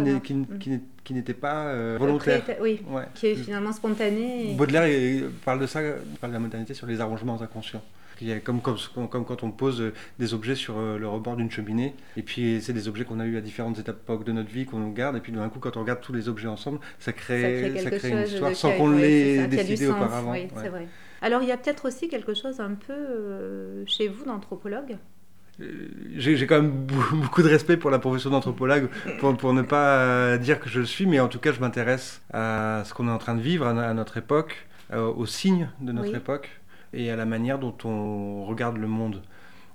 qui 1.04 1.14
n'était 1.14 1.34
pas 1.34 1.66
euh, 1.66 1.96
volontaire. 1.98 2.42
oui, 2.60 2.80
qui 3.14 3.28
est 3.28 3.34
finalement 3.36 3.72
spontané. 3.72 4.54
Baudelaire 4.56 5.28
parle 5.44 5.60
de 5.60 5.66
ça, 5.66 5.82
il 5.82 6.18
parle 6.18 6.32
de 6.32 6.36
la 6.36 6.40
modernité 6.40 6.74
sur 6.74 6.86
les 6.86 7.00
arrangements 7.00 7.40
inconscients. 7.40 7.82
Comme, 8.44 8.60
comme, 8.60 8.76
comme, 9.10 9.24
quand 9.24 9.42
on 9.42 9.50
pose 9.50 9.80
euh, 9.80 9.92
des 10.18 10.34
objets 10.34 10.54
sur 10.54 10.78
euh, 10.78 10.98
le 10.98 11.08
rebord 11.08 11.36
d'une 11.36 11.50
cheminée, 11.50 11.94
et 12.16 12.22
puis 12.22 12.60
c'est 12.62 12.72
des 12.72 12.86
objets 12.88 13.04
qu'on 13.04 13.20
a 13.20 13.26
eu 13.26 13.36
à 13.36 13.40
différentes 13.40 13.78
époques 13.78 14.24
de 14.24 14.32
notre 14.32 14.50
vie, 14.50 14.66
qu'on 14.66 14.88
garde, 14.90 15.16
et 15.16 15.20
puis 15.20 15.32
d'un 15.32 15.48
coup, 15.48 15.58
quand 15.58 15.76
on 15.76 15.80
regarde 15.80 16.00
tous 16.00 16.12
les 16.12 16.28
objets 16.28 16.48
ensemble, 16.48 16.78
ça 16.98 17.12
crée, 17.12 17.72
ça 17.82 17.90
crée, 17.90 18.10
une 18.10 18.22
histoire 18.22 18.54
sans 18.54 18.72
qu'on 18.72 18.90
l'ait 18.90 19.46
décidé 19.46 19.88
auparavant. 19.88 20.32
Oui, 20.32 20.48
c'est 20.56 20.68
vrai. 20.68 20.86
Alors 21.22 21.42
il 21.42 21.48
y 21.48 21.52
a 21.52 21.56
peut-être 21.56 21.86
aussi 21.86 22.08
quelque 22.08 22.34
chose 22.34 22.60
un 22.60 22.74
peu 22.74 22.92
euh, 22.92 23.84
chez 23.86 24.08
vous 24.08 24.26
d'anthropologue? 24.26 24.96
J'ai 26.16 26.46
quand 26.46 26.60
même 26.60 26.86
beaucoup 27.12 27.42
de 27.42 27.48
respect 27.48 27.76
pour 27.76 27.90
la 27.90 27.98
profession 27.98 28.30
d'anthropologue, 28.30 28.88
pour, 29.20 29.36
pour, 29.36 29.54
ne 29.54 29.62
pas 29.62 30.36
dire 30.38 30.60
que 30.60 30.68
je 30.68 30.80
le 30.80 30.86
suis, 30.86 31.06
mais 31.06 31.20
en 31.20 31.28
tout 31.28 31.38
cas, 31.38 31.52
je 31.52 31.60
m'intéresse 31.60 32.20
à 32.32 32.82
ce 32.84 32.92
qu'on 32.92 33.08
est 33.08 33.12
en 33.12 33.18
train 33.18 33.34
de 33.34 33.40
vivre 33.40 33.66
à, 33.66 33.94
notre 33.94 34.16
époque, 34.18 34.66
aux 34.92 35.26
signes 35.26 35.68
de 35.80 35.92
notre 35.92 36.14
époque 36.14 36.50
et 36.94 37.10
à 37.10 37.16
la 37.16 37.26
manière 37.26 37.58
dont 37.58 37.76
on 37.84 38.44
regarde 38.44 38.76
le 38.76 38.86
monde. 38.86 39.22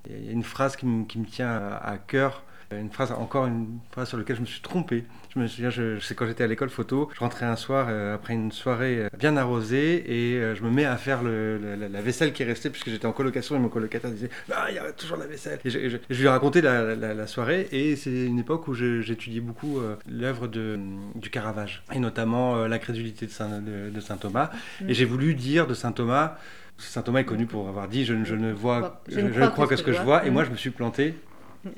Il 0.10 0.26
y 0.26 0.30
a 0.30 0.32
une 0.32 0.44
phrase 0.44 0.76
qui 0.76 0.86
me, 0.86 1.06
qui 1.06 1.20
me 1.20 1.26
tient 1.26 1.50
à, 1.50 1.98
cœur, 1.98 2.44
une 2.72 2.90
phrase, 2.90 3.12
encore 3.12 3.48
une 3.48 3.80
phrase 3.92 4.10
sur 4.10 4.18
laquelle 4.18 4.38
je 4.38 4.42
me 4.42 4.46
suis 4.46 4.62
trompé. 4.62 5.04
Je 5.34 5.40
me 5.40 5.48
souviens, 5.48 5.70
je, 5.70 6.00
sais 6.00 6.16
quand 6.16 6.26
j'étais 6.26 6.44
à 6.44 6.48
l'école 6.48 6.70
photo, 6.70 7.10
je 7.14 7.20
rentrais 7.20 7.46
un 7.46 7.56
soir 7.56 7.88
euh, 7.90 8.16
après 8.16 8.34
une 8.34 8.52
soirée 8.52 9.02
euh, 9.02 9.10
bien 9.18 9.38
arrosée 9.38 10.04
et 10.08 10.38
euh, 10.38 10.56
je 10.56 10.64
me 10.64 10.72
mets 10.72 10.86
à 10.86 10.98
faire 10.98 11.22
le, 11.22 11.58
la, 11.76 12.02
vaisselle 12.02 12.34
qui 12.34 12.42
est 12.42 12.46
restée 12.46 12.70
puisque 12.70 12.90
j'étais 12.90 13.06
en 13.06 13.12
colocation 13.12 13.56
et 13.56 13.60
mon 13.60 13.70
colocataire 13.70 14.10
disait 14.12 14.30
Ah, 14.52 14.68
il 14.70 14.76
y 14.76 14.80
a 14.80 14.92
toujours 14.92 15.18
la 15.18 15.28
vaisselle. 15.28 15.60
Et 15.66 15.70
je, 15.70 15.98
lui 16.10 16.26
ai 16.26 16.30
raconté 16.30 16.62
la, 16.62 16.96
la 16.96 17.28
soirée 17.28 17.68
et 17.72 17.96
c'est 17.96 18.26
une 18.26 18.40
époque 18.40 18.68
où 18.68 18.74
j'étudiais 18.74 19.42
beaucoup 19.42 19.80
l'œuvre 20.10 20.48
du 20.48 21.30
Caravage 21.30 21.84
et 21.94 22.00
notamment 22.00 22.66
la 22.66 22.80
crédulité 22.80 23.26
de 23.26 23.32
Saint, 23.32 23.62
de, 23.62 24.00
Saint 24.00 24.18
Thomas. 24.18 24.50
Mm. 24.82 24.90
Et 24.90 24.94
j'ai 24.94 25.06
voulu 25.06 25.36
dire 25.36 25.68
de 25.68 25.74
Saint 25.74 25.92
Thomas 25.92 26.38
Saint 26.80 27.02
Thomas 27.02 27.20
est 27.20 27.26
connu 27.26 27.46
pour 27.46 27.68
avoir 27.68 27.88
dit 27.88 28.06
je, 28.06 28.14
ne- 28.14 28.24
je 28.26 28.36
ne 28.36 28.52
vois, 28.52 29.02
Je 29.08 29.20
je, 29.20 29.40
ne 29.42 29.48
crois 29.48 29.68
que 29.68 29.76
ce 29.76 29.84
que 29.84 29.94
je 29.94 30.02
vois. 30.02 30.26
Et 30.26 30.30
Mm. 30.30 30.34
moi, 30.34 30.44
je 30.46 30.50
me 30.52 30.56
suis 30.56 30.70
planté 30.72 31.14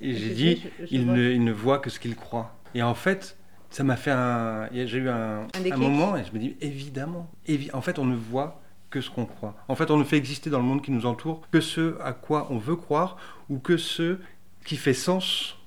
et 0.01 0.13
j'ai 0.15 0.29
dit 0.33 0.63
je- 0.79 0.85
il 0.91 1.07
ne, 1.07 1.31
il 1.31 1.43
ne 1.43 1.51
voit 1.51 1.79
que 1.79 1.89
ce 1.89 1.99
qu'il 1.99 2.15
croit. 2.15 2.55
Et 2.75 2.83
en 2.83 2.93
fait, 2.93 3.37
ça 3.69 3.83
m'a 3.83 3.95
fait 3.95 4.11
un. 4.11 4.69
J'ai 4.73 4.97
eu 4.99 5.09
un, 5.09 5.47
moment 5.77 6.15
et 6.17 6.23
je 6.23 6.31
me 6.33 6.39
dis 6.39 6.55
évidemment. 6.61 7.29
évi- 7.47 7.69
en 7.73 7.81
fait, 7.81 7.99
on 7.99 8.05
ne 8.05 8.15
voit 8.15 8.61
que 8.89 8.99
ce 9.01 9.09
qu'on 9.09 9.25
croit. 9.25 9.55
En 9.69 9.75
fait, 9.75 9.89
on 9.89 9.97
ne 9.97 10.03
fait 10.03 10.17
exister 10.17 10.49
dans 10.49 10.59
le 10.59 10.65
monde 10.65 10.81
qui 10.81 10.91
nous 10.91 11.05
entoure 11.05 11.47
que 11.51 11.61
ce 11.61 11.97
à 12.01 12.11
quoi 12.13 12.47
on 12.51 12.57
veut 12.57 12.75
croire 12.75 13.15
ou 13.49 13.57
que 13.59 13.77
ce 13.77 14.17
qui 14.65 14.75
fait 14.75 14.93
sens 14.93 15.57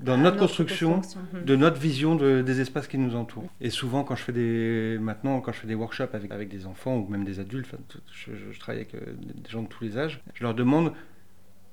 dans 0.00 0.16
notre 0.16 0.36
construction 0.36 1.00
Mhm. 1.34 1.44
de 1.44 1.56
notre 1.56 1.80
vision 1.80 2.14
de- 2.16 2.42
des 2.42 2.60
espaces 2.60 2.86
qui 2.86 2.98
nous 2.98 3.16
entourent. 3.16 3.48
Et 3.60 3.70
souvent, 3.70 4.04
quand 4.04 4.14
je 4.16 4.22
fais 4.22 4.32
des, 4.32 4.98
maintenant, 5.00 5.40
quand 5.40 5.52
je 5.52 5.58
fais 5.60 5.66
des 5.66 5.74
workshops 5.74 6.14
avec, 6.14 6.30
avec 6.30 6.48
des 6.48 6.66
enfants 6.66 6.96
ou 6.96 7.08
même 7.08 7.24
des 7.24 7.40
adultes, 7.40 7.68
je 8.12 8.58
travaille 8.58 8.82
avec 8.82 8.94
euh, 8.94 9.00
des 9.18 9.50
gens 9.50 9.62
de 9.62 9.68
tous 9.68 9.82
les 9.84 9.98
âges, 9.98 10.20
je 10.34 10.44
leur 10.44 10.54
demande, 10.54 10.92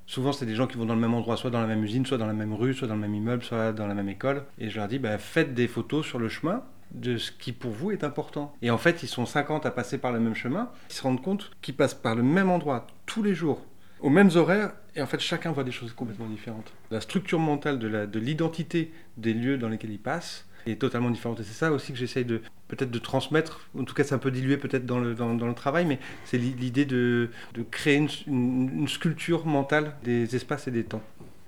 souvent 0.08 0.32
c'est 0.32 0.46
des 0.46 0.55
gens 0.55 0.67
qui 0.67 0.77
vont 0.77 0.86
dans 0.86 0.96
le 0.96 1.01
même 1.01 1.13
endroit, 1.13 1.38
soit 1.38 1.50
dans 1.51 1.62
la 1.62 1.67
même 1.67 1.84
usine, 1.84 2.05
soit 2.05 2.17
dans 2.17 2.27
la 2.27 2.34
même 2.34 2.53
rue, 2.53 2.74
soit 2.74 2.88
dans 2.88 2.96
le 2.96 3.01
même 3.01 3.15
immeuble, 3.15 3.44
soit 3.44 3.74
dans 3.74 3.88
la 3.88 3.94
même 3.94 4.10
école, 4.10 4.44
et 4.60 4.70
je 4.70 4.77
leur 4.77 4.88
dis, 4.88 5.00
bah, 5.00 5.17
faites 5.17 5.53
des 5.53 5.67
photos 5.67 6.05
sur 6.05 6.20
le 6.20 6.29
chemin 6.29 6.63
de 6.91 7.17
ce 7.17 7.32
qui 7.32 7.51
pour 7.51 7.72
vous 7.72 7.91
est 7.91 8.03
important. 8.03 8.53
Et 8.62 8.70
en 8.70 8.77
fait, 8.77 9.03
ils 9.03 9.08
sont 9.08 9.25
50 9.25 9.65
à 9.65 9.72
passer 9.72 9.98
par 9.98 10.12
le 10.12 10.20
même 10.20 10.36
chemin, 10.36 10.70
ils 10.89 10.94
se 10.94 11.01
rendent 11.03 11.22
compte 11.22 11.51
qu'ils 11.62 11.75
passent 11.75 11.96
par 11.96 12.15
le 12.15 12.24
même 12.24 12.50
endroit 12.50 12.88
tous 13.05 13.22
les 13.24 13.34
jours, 13.34 13.65
aux 14.02 14.10
mêmes 14.10 14.30
horaires, 14.36 14.72
et 14.96 15.02
en 15.02 15.08
fait 15.08 15.20
chacun 15.20 15.52
voit 15.52 15.64
des 15.64 15.72
choses 15.72 15.94
complètement 15.94 16.28
différentes. 16.28 16.72
La 16.92 17.02
structure 17.02 17.40
mentale 17.40 17.80
de 17.80 17.88
la- 17.88 18.08
de 18.08 18.20
l'identité 18.20 18.92
des 19.18 19.34
lieux 19.34 19.58
dans 19.58 19.70
lesquels 19.70 19.92
ils 19.92 20.00
passent 20.00 20.46
est 20.68 20.80
totalement 20.82 21.10
différente. 21.12 21.40
Et 21.40 21.44
c'est 21.44 21.54
ça 21.54 21.72
aussi 21.72 21.92
que 21.94 21.98
j'essaye 21.98 22.25
de 22.25 22.42
peut-être 22.68 22.90
de 22.92 23.00
transmettre, 23.00 23.70
en 23.78 23.84
tout 23.84 23.94
cas 23.94 24.04
c'est 24.04 24.16
un 24.16 24.20
peu 24.20 24.32
dilué 24.32 24.58
peut-être 24.58 24.86
dans 24.86 25.00
le, 25.00 25.14
dans, 25.14 25.36
dans 25.36 25.48
le 25.48 25.54
travail, 25.54 25.86
mais 25.86 26.00
c'est 26.25 26.38
l'i- 26.38 26.56
l'idée 26.58 26.86
de, 26.86 27.30
de 27.54 27.62
créer 27.64 27.96
une, 27.98 28.10
une- 28.28 28.80
une 28.82 28.88
sculpture 28.88 29.46
mentale 29.46 29.94
des 30.04 30.36
espaces 30.36 30.68
et 30.68 30.72
des 30.72 30.84
temps. 30.84 31.04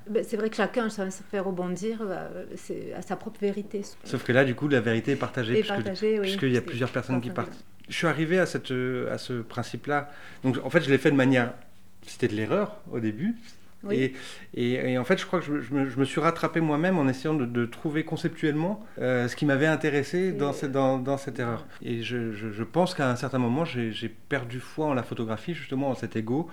Ben, 0.09 0.23
C'est 0.23 0.37
vrai 0.37 0.49
que 0.49 0.55
chacun, 0.55 0.89
sans 0.89 1.09
se 1.11 1.21
faire 1.23 1.43
rebondir, 1.45 1.99
euh, 2.01 2.45
à 2.95 3.01
sa 3.01 3.15
propre 3.17 3.41
vérité. 3.41 3.81
Sauf 4.05 4.23
que 4.23 4.31
là, 4.31 4.45
du 4.45 4.55
coup, 4.55 4.67
la 4.69 4.79
vérité 4.79 5.11
est 5.13 5.15
partagée, 5.17 5.51
Et 5.53 5.55
puisque- 5.61 5.73
partager, 5.73 6.13
oui. 6.13 6.21
puisqu'il 6.21 6.53
y 6.53 6.57
a 6.57 6.61
plusieurs 6.61 6.91
personnes 6.91 7.19
qui 7.19 7.29
partent. 7.29 7.65
Je 7.89 7.95
suis 7.95 8.07
arrivé 8.07 8.39
à, 8.39 8.45
cette, 8.45 8.71
euh, 8.71 9.11
à 9.13 9.17
ce 9.17 9.41
principe-là. 9.41 10.09
Donc, 10.43 10.59
en 10.63 10.69
fait, 10.69 10.81
je 10.81 10.89
l'ai 10.89 10.97
fait 10.97 11.11
de 11.11 11.15
manière. 11.17 11.53
C'était 12.07 12.27
de 12.27 12.33
l'erreur 12.35 12.77
au 12.91 12.99
début. 12.99 13.35
Oui. 13.83 13.95
Et, 13.95 14.13
et- 14.55 14.91
et 14.93 14.97
en 14.97 15.03
fait, 15.03 15.19
je 15.19 15.25
crois 15.27 15.39
que 15.39 15.45
je, 15.45 15.61
je 15.61 15.71
me, 15.73 15.87
je 15.87 15.99
me 15.99 16.03
suis 16.03 16.19
rattrapé 16.19 16.61
moi-même 16.61 16.97
en 16.97 17.07
essayant 17.07 17.35
de, 17.35 17.45
de 17.45 17.65
trouver 17.67 18.03
conceptuellement 18.03 18.83
euh, 18.99 19.27
ce 19.27 19.35
qui 19.35 19.45
m'avait 19.45 19.67
intéressé 19.67 20.31
dans, 20.31 20.49
Et- 20.51 20.55
cette- 20.55 20.71
dans, 20.71 20.97
dans 20.97 21.17
cette 21.17 21.37
erreur. 21.37 21.63
Et 21.83 22.01
je, 22.01 22.31
je- 22.31 22.63
pense 22.63 22.95
qu'à 22.95 23.07
un 23.09 23.15
certain 23.15 23.37
moment, 23.37 23.65
j'ai 23.65 24.09
perdu 24.29 24.59
foi 24.59 24.87
en 24.87 24.93
la 24.95 25.03
photographie, 25.03 25.53
justement, 25.53 25.89
en 25.89 25.95
cet 25.95 26.15
ego. 26.15 26.49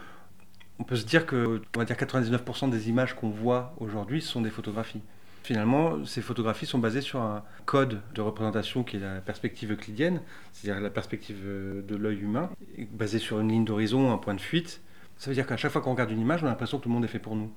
On 0.79 0.85
peut 0.85 0.97
se 0.97 1.07
dire 1.07 1.25
que, 1.25 1.63
on 1.75 1.79
va 1.79 1.85
dire 1.87 1.97
99% 1.97 2.69
des 2.69 2.89
images 2.91 3.15
qu'on 3.15 3.31
voit 3.31 3.75
aujourd'hui 3.79 4.21
sont 4.21 4.43
des 4.43 4.51
photographies. 4.51 5.01
Finalement, 5.45 6.05
ces 6.05 6.21
photographies 6.23 6.67
sont 6.67 6.79
basées 6.79 7.01
sur 7.03 7.21
un 7.21 7.43
code 7.65 8.01
de 8.15 8.21
représentation 8.21 8.83
qui 8.83 8.97
est 8.97 9.01
la 9.01 9.21
perspective 9.21 9.73
euclidienne, 9.73 10.21
c'est-à-dire 10.53 10.83
la 10.83 10.91
perspective 10.91 11.37
euh, 11.45 11.83
de 11.83 11.97
l'œil 11.97 12.19
humain, 12.21 12.51
basée 12.93 13.19
sur 13.19 13.41
une 13.41 13.49
ligne 13.51 13.65
d'horizon, 13.65 14.13
un 14.13 14.19
point 14.19 14.35
de 14.35 14.41
fuite. 14.41 14.81
Ça 15.17 15.31
veut 15.31 15.35
dire 15.35 15.47
qu'à 15.47 15.57
chaque 15.57 15.71
fois 15.73 15.81
qu'on 15.81 15.93
regarde 15.93 16.11
une 16.11 16.21
image, 16.21 16.43
on 16.43 16.47
a 16.47 16.51
l'impression 16.51 16.79
que 16.79 16.89
le 16.89 16.93
monde 16.95 17.05
est 17.05 17.09
fait 17.09 17.19
pour 17.19 17.37
nous. 17.37 17.51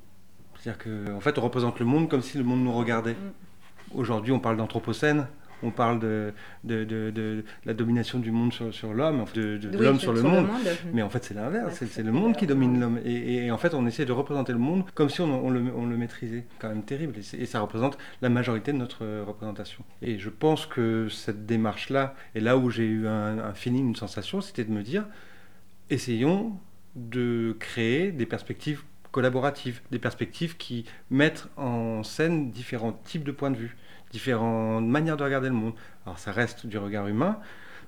C'est-à-dire 0.60 0.84
qu'en 0.84 1.16
en 1.18 1.20
fait, 1.20 1.38
on 1.38 1.42
représente 1.42 1.80
le 1.80 1.86
monde 1.86 2.10
comme 2.10 2.22
si 2.22 2.38
le 2.38 2.44
monde 2.44 2.64
nous 2.64 2.74
regardait. 2.74 3.14
Mm. 3.14 3.96
Aujourd'hui, 3.96 4.32
on 4.32 4.40
parle 4.40 4.58
d'anthropocène, 4.58 5.28
on 5.64 5.72
parle 5.72 6.00
de, 6.00 6.34
de, 6.64 6.84
de- 6.84 7.10
de 7.10 7.44
la 7.66 7.74
domination 7.74 8.20
du 8.20 8.30
monde 8.32 8.54
sur, 8.54 8.72
sur 8.74 8.94
l'homme, 8.94 9.24
de, 9.34 9.60
Oui, 9.74 9.78
l'homme 9.86 10.00
sur 10.00 10.14
le 10.14 10.22
monde. 10.22 10.48
Mais 10.94 11.02
en 11.02 11.10
fait, 11.10 11.24
c'est 11.24 11.34
l'inverse. 11.34 11.82
Ouais, 11.82 11.88
c'est 11.90 12.04
le 12.04 12.12
monde 12.12 12.36
qui 12.36 12.46
domine 12.46 12.80
l'homme. 12.80 13.00
Et, 13.04 13.46
et 13.46 13.52
en 13.52 13.58
fait, 13.58 13.74
on 13.74 13.86
essaie 13.88 14.06
de 14.06 14.12
représenter 14.12 14.52
le 14.52 14.60
monde 14.60 14.84
comme 14.94 15.10
si 15.10 15.22
on, 15.22 15.46
on 15.46 15.50
le, 15.50 15.62
on 15.76 15.86
le 15.88 15.98
maîtrisait. 15.98 16.46
quand 16.60 16.70
même 16.70 16.84
terrible. 16.84 17.16
Et, 17.38 17.46
ça 17.48 17.60
représente 17.62 17.98
la 18.22 18.30
majorité 18.30 18.72
de 18.72 18.78
notre 18.78 19.04
euh, 19.04 19.24
représentation. 19.26 19.84
Et 20.04 20.20
je 20.20 20.30
pense 20.30 20.66
que 20.68 21.08
cette 21.10 21.46
démarche-là, 21.48 22.14
et 22.36 22.40
là 22.40 22.56
où 22.58 22.70
j'ai 22.70 22.86
eu 22.86 23.08
un, 23.08 23.40
un 23.40 23.54
feeling, 23.54 23.88
une 23.88 23.96
sensation, 23.96 24.42
c'était 24.42 24.64
de 24.66 24.72
me 24.72 24.84
dire 24.84 25.06
essayons 25.90 26.58
de 26.98 27.56
créer 27.60 28.12
des 28.12 28.26
perspectives 28.26 28.84
collaboratives, 29.12 29.82
des 29.92 30.00
perspectives 30.00 30.58
qui 30.58 30.86
mettent 31.10 31.48
en 31.56 32.04
scène 32.04 32.52
différents 32.52 32.92
types 33.06 33.24
de 33.24 33.32
points 33.32 33.52
de 33.52 33.58
vue, 33.58 33.78
différentes 34.12 34.86
manières 34.88 35.18
de 35.18 35.24
regarder 35.24 35.48
le 35.48 35.54
monde. 35.56 35.74
Alors 36.06 36.20
ça 36.20 36.32
reste 36.32 36.66
du 36.66 36.78
regard 36.78 37.08
humain, 37.08 37.40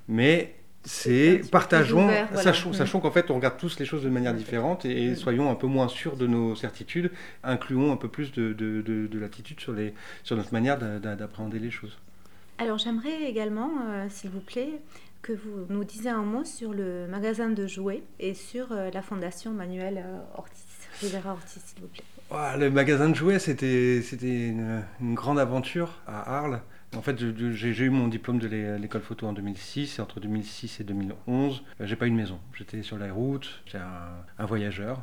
mais 0.07 0.55
c'est 0.83 1.41
partageons, 1.51 2.05
ouvert, 2.05 2.27
voilà. 2.27 2.41
sachons, 2.43 2.69
Mm. 2.69 2.73
sachons 2.73 2.99
qu'en 3.01 3.11
fait 3.11 3.29
on 3.31 3.35
regarde 3.35 3.57
tous 3.57 3.77
les 3.79 3.85
choses 3.85 4.01
de 4.03 4.09
manière 4.09 4.33
différente 4.33 4.85
et 4.85 5.11
Mm. 5.11 5.15
soyons 5.17 5.51
un 5.51 5.55
peu 5.55 5.67
moins 5.67 5.89
sûrs 5.89 6.15
de 6.15 6.25
nos 6.25 6.55
certitudes, 6.55 7.11
incluons 7.43 7.91
un 7.91 7.97
peu 7.97 8.07
plus 8.07 8.31
de, 8.31 8.53
de, 8.53 8.81
de- 8.81 9.07
de 9.07 9.19
latitude 9.19 9.59
sur, 9.59 9.73
les, 9.73 9.93
sur 10.23 10.37
notre 10.37 10.53
manière 10.53 10.77
d'a- 10.79 10.99
d'a- 10.99 11.15
d'appréhender 11.15 11.59
les 11.59 11.69
choses. 11.71 11.97
Alors 12.59 12.77
j'aimerais 12.77 13.23
également, 13.23 13.71
euh, 13.89 14.05
s'il 14.09 14.29
vous 14.29 14.39
plaît, 14.41 14.69
que 15.21 15.33
vous 15.33 15.65
nous 15.69 15.83
disiez 15.83 16.09
un 16.09 16.23
mot 16.23 16.43
sur 16.45 16.73
le 16.73 17.07
magasin 17.07 17.49
de 17.49 17.67
jouets 17.67 18.03
et 18.19 18.33
sur 18.33 18.71
euh, 18.71 18.89
la 18.93 19.01
fondation 19.01 19.51
Manuel 19.51 19.97
euh, 20.05 20.17
Ortiz, 20.37 20.63
Rivera 21.01 21.31
Ortiz, 21.33 21.61
s'il 21.65 21.81
vous 21.81 21.87
plaît. 21.87 22.03
Ouah, 22.31 22.57
le 22.57 22.69
magasin 22.69 23.09
de 23.09 23.15
jouets, 23.15 23.39
c'était 23.39 24.01
une, 24.49 24.83
une 25.01 25.15
grande 25.15 25.39
aventure 25.39 25.99
à 26.07 26.37
Arles. 26.37 26.61
En 26.95 27.01
fait, 27.01 27.17
j'ai 27.19 27.83
eu 27.85 27.89
mon 27.89 28.07
diplôme 28.07 28.39
de 28.39 28.47
l'é- 28.47 28.79
l'école 28.79 29.01
photo 29.01 29.27
en 29.27 29.33
2006, 29.33 29.99
et 29.99 30.01
entre 30.01 30.19
2006 30.19 30.79
et 30.79 30.83
2011, 30.83 31.63
euh, 31.81 31.85
j'ai 31.85 31.95
pas 31.95 32.07
eu 32.07 32.11
de 32.11 32.15
maison. 32.15 32.39
J'étais 32.57 32.81
sur 32.81 32.97
la 32.97 33.11
route, 33.13 33.61
j'étais 33.65 33.83
un, 34.39 34.45
voyageur 34.45 35.01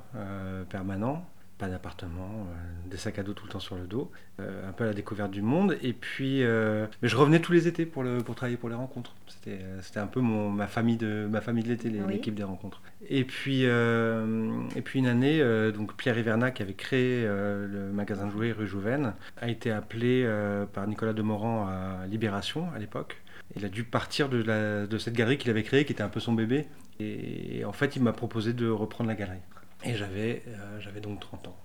permanent, 0.71 1.25
pas 1.59 1.69
d'appartement, 1.69 2.47
euh, 2.51 2.89
des 2.91 2.99
sacs 2.99 3.19
à 3.19 3.23
dos 3.23 3.33
tout 3.33 3.47
le 3.47 3.51
temps 3.53 3.61
sur 3.61 3.77
le 3.77 3.87
dos, 3.87 4.11
euh, 4.41 4.69
un 4.69 4.73
peu 4.73 4.85
à 4.85 4.89
la 4.89 4.93
découverte 4.93 5.31
du 5.31 5.41
monde. 5.41 5.77
Et 5.83 5.93
puis, 5.95 6.43
euh, 6.43 6.87
mais 7.01 7.09
je 7.09 7.17
revenais 7.17 7.41
tous 7.41 7.53
les 7.53 7.67
étés 7.67 7.87
pour, 7.87 8.03
le, 8.03 8.19
pour 8.19 8.35
travailler 8.35 8.59
pour 8.59 8.69
les 8.69 8.75
rencontres. 8.75 9.15
C'était 9.27 9.61
c'était 9.81 10.01
un 10.01 10.07
peu 10.07 10.21
mon, 10.21 10.51
ma 10.51 10.67
famille 10.67 10.97
de 10.99 11.27
ma 11.31 11.41
famille 11.41 11.65
de 11.65 11.69
l'été, 11.69 11.89
les- 11.89 12.01
Oui. 12.03 12.13
l'équipe 12.15 12.35
des 12.35 12.43
rencontres. 12.43 12.83
Et 13.09 13.25
puis, 13.25 13.63
et 13.65 14.83
puis 14.83 14.99
une 14.99 15.07
année, 15.07 15.41
donc 15.73 15.97
Pierre 15.97 16.19
Hiverna, 16.19 16.51
qui 16.51 16.63
avait 16.63 16.75
créé 16.75 17.25
le 17.25 17.91
magasin 17.93 18.27
de 18.27 18.33
jouets 18.33 18.53
rue 18.53 18.67
Jouven, 18.67 19.15
a 19.41 19.49
été 19.49 19.71
appelé 19.71 20.29
par 20.73 20.87
Nicolas 20.87 21.13
Demorand 21.13 21.67
à 21.67 22.07
Libération 22.07 22.69
à 22.75 22.79
l'époque. 22.79 23.17
Il 23.55 23.65
a 23.65 23.69
dû 23.69 23.85
partir 23.85 24.29
de, 24.29 24.43
la- 24.43 24.87
de 24.87 24.99
cette 24.99 25.15
galerie 25.15 25.39
qu'il 25.39 25.51
avait 25.51 25.63
créée, 25.63 25.85
qui 25.85 25.93
était 25.93 26.03
un 26.03 26.09
peu 26.09 26.21
son 26.21 26.33
bébé. 26.33 26.67
Et 27.01 27.65
en 27.65 27.73
fait, 27.73 27.95
il 27.97 28.03
m'a 28.03 28.13
proposé 28.13 28.53
de 28.53 28.69
reprendre 28.69 29.09
la 29.09 29.15
galerie. 29.17 29.39
Et 29.85 29.95
j'avais 29.95 30.43
euh, 30.49 30.81
j'avais 30.81 31.01
donc 31.01 31.21
30 31.21 31.49
ans. 31.49 31.57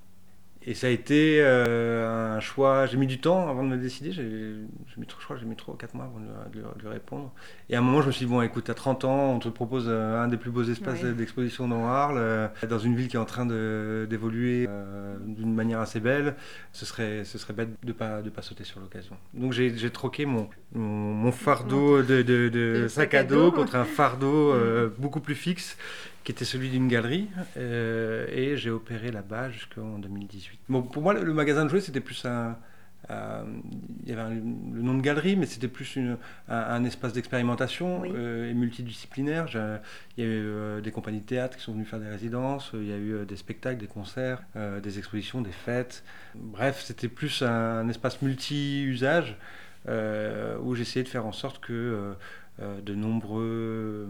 Et 0.63 0.75
ça 0.75 0.86
a 0.86 0.89
été 0.91 1.39
euh, 1.41 2.36
un 2.36 2.39
choix. 2.39 2.86
J'ai 2.86 2.96
mis 2.98 3.08
du 3.08 3.20
temps 3.20 3.50
avant 3.50 3.63
de 3.63 3.70
me 3.70 3.77
décider. 3.77 4.12
J'ai 4.12 4.22
mis, 4.22 5.08
je 5.10 5.24
crois 5.24 5.36
j'ai 5.36 5.46
mis 5.48 5.56
3 5.56 5.74
ou 5.74 5.77
4 5.77 5.96
mois 5.96 6.06
avant 6.06 6.20
de, 6.20 6.25
lui- 6.56 6.62
de 6.63 6.84
de 6.84 6.88
répondre. 6.88 7.34
Et 7.70 7.75
à 7.75 7.80
un 7.80 7.82
moment, 7.82 8.03
je 8.03 8.08
me 8.08 8.12
suis 8.12 8.27
dit, 8.27 8.32
bon, 8.32 8.44
écoute, 8.44 8.70
à 8.70 8.75
30 8.75 9.03
ans, 9.06 9.32
on 9.34 9.39
te 9.39 9.50
propose 9.50 9.86
euh, 9.88 10.22
un 10.22 10.27
des 10.27 10.38
plus 10.38 10.51
beaux 10.51 10.62
espaces 10.62 11.01
d'exposition 11.03 11.68
dans 11.68 11.88
Arles, 11.88 12.20
euh, 12.20 12.48
dans 12.70 12.77
une 12.77 12.96
ville 12.96 13.08
qui 13.08 13.15
est 13.15 13.20
en 13.20 13.25
train 13.25 13.48
d'évoluer 13.48 14.68
euh, 14.70 15.18
d'une 15.25 15.51
manière 15.56 15.80
assez 15.80 16.00
belle. 16.00 16.36
Ce 16.74 16.86
serait, 16.86 17.24
ce 17.25 17.39
serait 17.39 17.53
bête 17.53 17.70
de 17.82 17.88
ne 17.88 17.94
pas, 17.94 18.22
de 18.22 18.30
pas 18.30 18.44
sauter 18.44 18.63
sur 18.63 18.80
l'occasion. 18.82 19.18
Donc 19.34 19.53
j'ai 19.53 19.89
troqué 19.89 20.27
mon, 20.27 20.48
mon, 20.75 21.13
mon 21.15 21.32
fardeau 21.32 22.03
de, 22.03 22.86
sac 22.88 23.15
à 23.15 23.24
dos 23.24 23.51
contre 23.51 23.75
un 23.75 23.84
fardeau 23.86 24.53
euh, 24.53 24.89
beaucoup 25.00 25.22
plus 25.22 25.34
fixe 25.36 25.75
qui 26.24 26.32
était 26.32 26.46
celui 26.46 26.70
d'une 26.70 26.88
galerie, 26.88 27.30
euh, 27.58 28.28
et 28.30 28.56
j'ai 28.58 28.70
opéré 28.70 29.12
là-bas 29.12 29.50
jusqu'en 29.50 29.98
2018. 29.98 30.60
Bon, 30.70 30.84
pour 30.84 31.01
moi, 31.01 31.13
le, 31.13 31.34
magasin 31.34 31.63
de 31.66 31.70
jouets, 31.70 31.82
c'était 31.82 32.00
plus 32.00 32.24
un... 32.25 32.58
euh, 33.10 33.44
il 34.04 34.10
y 34.10 34.13
avait 34.13 34.22
un- 34.22 34.30
le 34.30 34.82
nom 34.84 34.94
de 34.94 35.01
galerie, 35.01 35.36
mais 35.36 35.48
c'était 35.48 35.68
plus 35.68 35.96
une- 35.96 36.18
un, 36.48 36.56
un 36.58 36.84
espace 36.84 37.13
d'expérimentation 37.13 38.01
Oui. 38.01 38.12
euh, 38.13 38.51
et 38.51 38.54
multidisciplinaire. 38.54 39.48
Il 40.18 40.24
y 40.24 40.28
a 40.28 40.30
eu 40.30 40.42
euh, 40.46 40.82
des 40.82 40.92
compagnies 40.92 41.22
de 41.22 41.25
théâtre 41.25 41.58
qui 41.58 41.63
sont 41.63 41.74
venues 41.74 41.86
faire 41.86 42.00
des 42.00 42.10
résidences, 42.10 42.70
il 42.75 42.88
y 42.88 42.94
a 42.94 42.98
eu 42.98 43.25
des 43.25 43.36
spectacles, 43.36 43.80
des 43.80 43.88
concerts, 43.88 44.44
des 44.56 45.00
expositions, 45.00 45.42
des 45.42 45.51
fêtes. 45.51 46.04
Bref, 46.36 46.84
c'était 46.86 47.08
plus 47.08 47.42
un, 47.42 47.90
espace 47.90 48.22
multi-usage 48.22 49.38
où 49.88 50.75
j'essayais 50.75 51.04
de 51.04 51.10
faire 51.10 51.25
en 51.25 51.32
sorte 51.32 51.60
que 51.60 52.13
de 52.60 52.93
nombreux, 52.96 54.08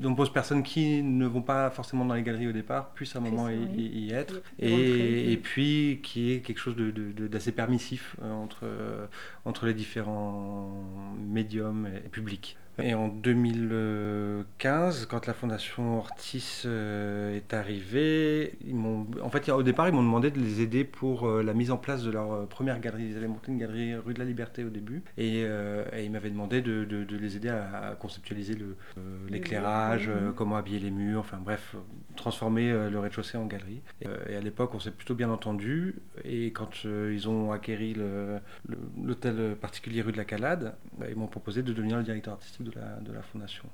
nombreuses 0.00 0.32
personnes 0.32 0.62
qui 0.62 1.02
ne 1.02 1.26
vont 1.26 1.42
pas 1.42 1.70
forcément 1.70 2.04
dans 2.04 2.14
les 2.14 2.22
galeries 2.22 2.48
au 2.48 2.52
départ 2.52 2.90
puissent 2.94 3.16
à 3.16 3.18
un 3.18 3.22
moment 3.22 3.48
y, 3.50 4.10
être. 4.12 4.40
Et, 4.58 5.32
et 5.32 5.36
puis 5.36 6.00
qui 6.02 6.32
est 6.32 6.40
quelque 6.40 6.58
chose 6.58 6.76
de- 6.76 6.90
de- 6.90 7.12
de- 7.12 7.26
d'assez 7.28 7.52
permissif 7.52 8.16
euh, 8.22 8.32
entre, 8.32 8.60
euh, 8.64 9.06
entre 9.44 9.66
les 9.66 9.74
différents 9.74 10.72
médiums 11.18 11.88
et 12.04 12.08
publics. 12.08 12.56
Et 12.78 12.94
en 12.94 13.08
2015, 13.08 15.06
quand 15.06 15.26
la 15.26 15.34
fondation 15.34 15.98
Ortis 15.98 16.62
euh, 16.64 17.36
est 17.36 17.52
arrivée, 17.54 18.54
ils 18.66 18.74
m'ont, 18.74 19.06
en 19.22 19.28
fait, 19.28 19.48
au 19.50 19.62
départ, 19.62 19.88
ils 19.88 19.94
m'ont 19.94 20.02
demandé 20.02 20.30
de 20.30 20.38
les 20.40 20.60
aider 20.60 20.84
pour 20.84 21.26
euh, 21.28 21.42
la 21.42 21.52
mise 21.54 21.70
en 21.70 21.76
place 21.76 22.02
de 22.02 22.10
leur 22.10 22.32
euh, 22.32 22.46
première 22.46 22.80
galerie. 22.80 23.04
Ils 23.10 23.16
allaient 23.16 23.28
monter 23.28 23.52
une 23.52 23.58
galerie 23.58 23.94
rue 23.96 24.14
de 24.14 24.18
la 24.18 24.24
Liberté 24.24 24.64
au 24.64 24.70
début, 24.70 25.02
et, 25.18 25.42
euh, 25.44 25.84
et 25.92 26.04
ils 26.04 26.10
m'avaient 26.10 26.30
demandé 26.30 26.62
de, 26.62 26.84
de- 26.84 27.04
de 27.04 27.16
les 27.16 27.36
aider 27.36 27.48
à, 27.50 27.90
à 27.90 27.94
conceptualiser 27.94 28.54
le, 28.54 28.76
euh, 28.98 29.00
l'éclairage, 29.28 30.08
euh, 30.08 30.32
comment 30.32 30.56
habiller 30.56 30.78
les 30.78 30.90
murs, 30.90 31.20
enfin 31.20 31.38
bref, 31.44 31.76
transformer 32.16 32.72
le 32.90 32.98
rez-de-chaussée 32.98 33.36
en 33.38 33.46
galerie. 33.46 33.82
Et, 34.00 34.06
et 34.32 34.36
à 34.36 34.40
l'époque, 34.40 34.74
on 34.74 34.80
s'est 34.80 34.90
plutôt 34.90 35.14
bien 35.14 35.30
entendu, 35.30 35.96
et 36.24 36.52
quand 36.52 36.84
ils 36.84 37.28
ont 37.28 37.52
acquéri 37.52 37.94
le- 37.94 38.38
le- 38.68 38.78
l'hôtel 39.04 39.56
particulier 39.60 40.02
rue 40.02 40.12
de 40.12 40.16
la 40.16 40.24
Calade, 40.24 40.74
bah, 40.98 41.06
ils 41.10 41.16
m'ont 41.16 41.26
proposé 41.26 41.62
de 41.62 41.72
devenir 41.72 41.96
le 41.98 42.02
directeur 42.02 42.34
artistique 42.34 42.61
de 42.62 42.72
la, 42.72 42.96
de 43.00 43.12
la 43.12 43.22
fondation. 43.22 43.64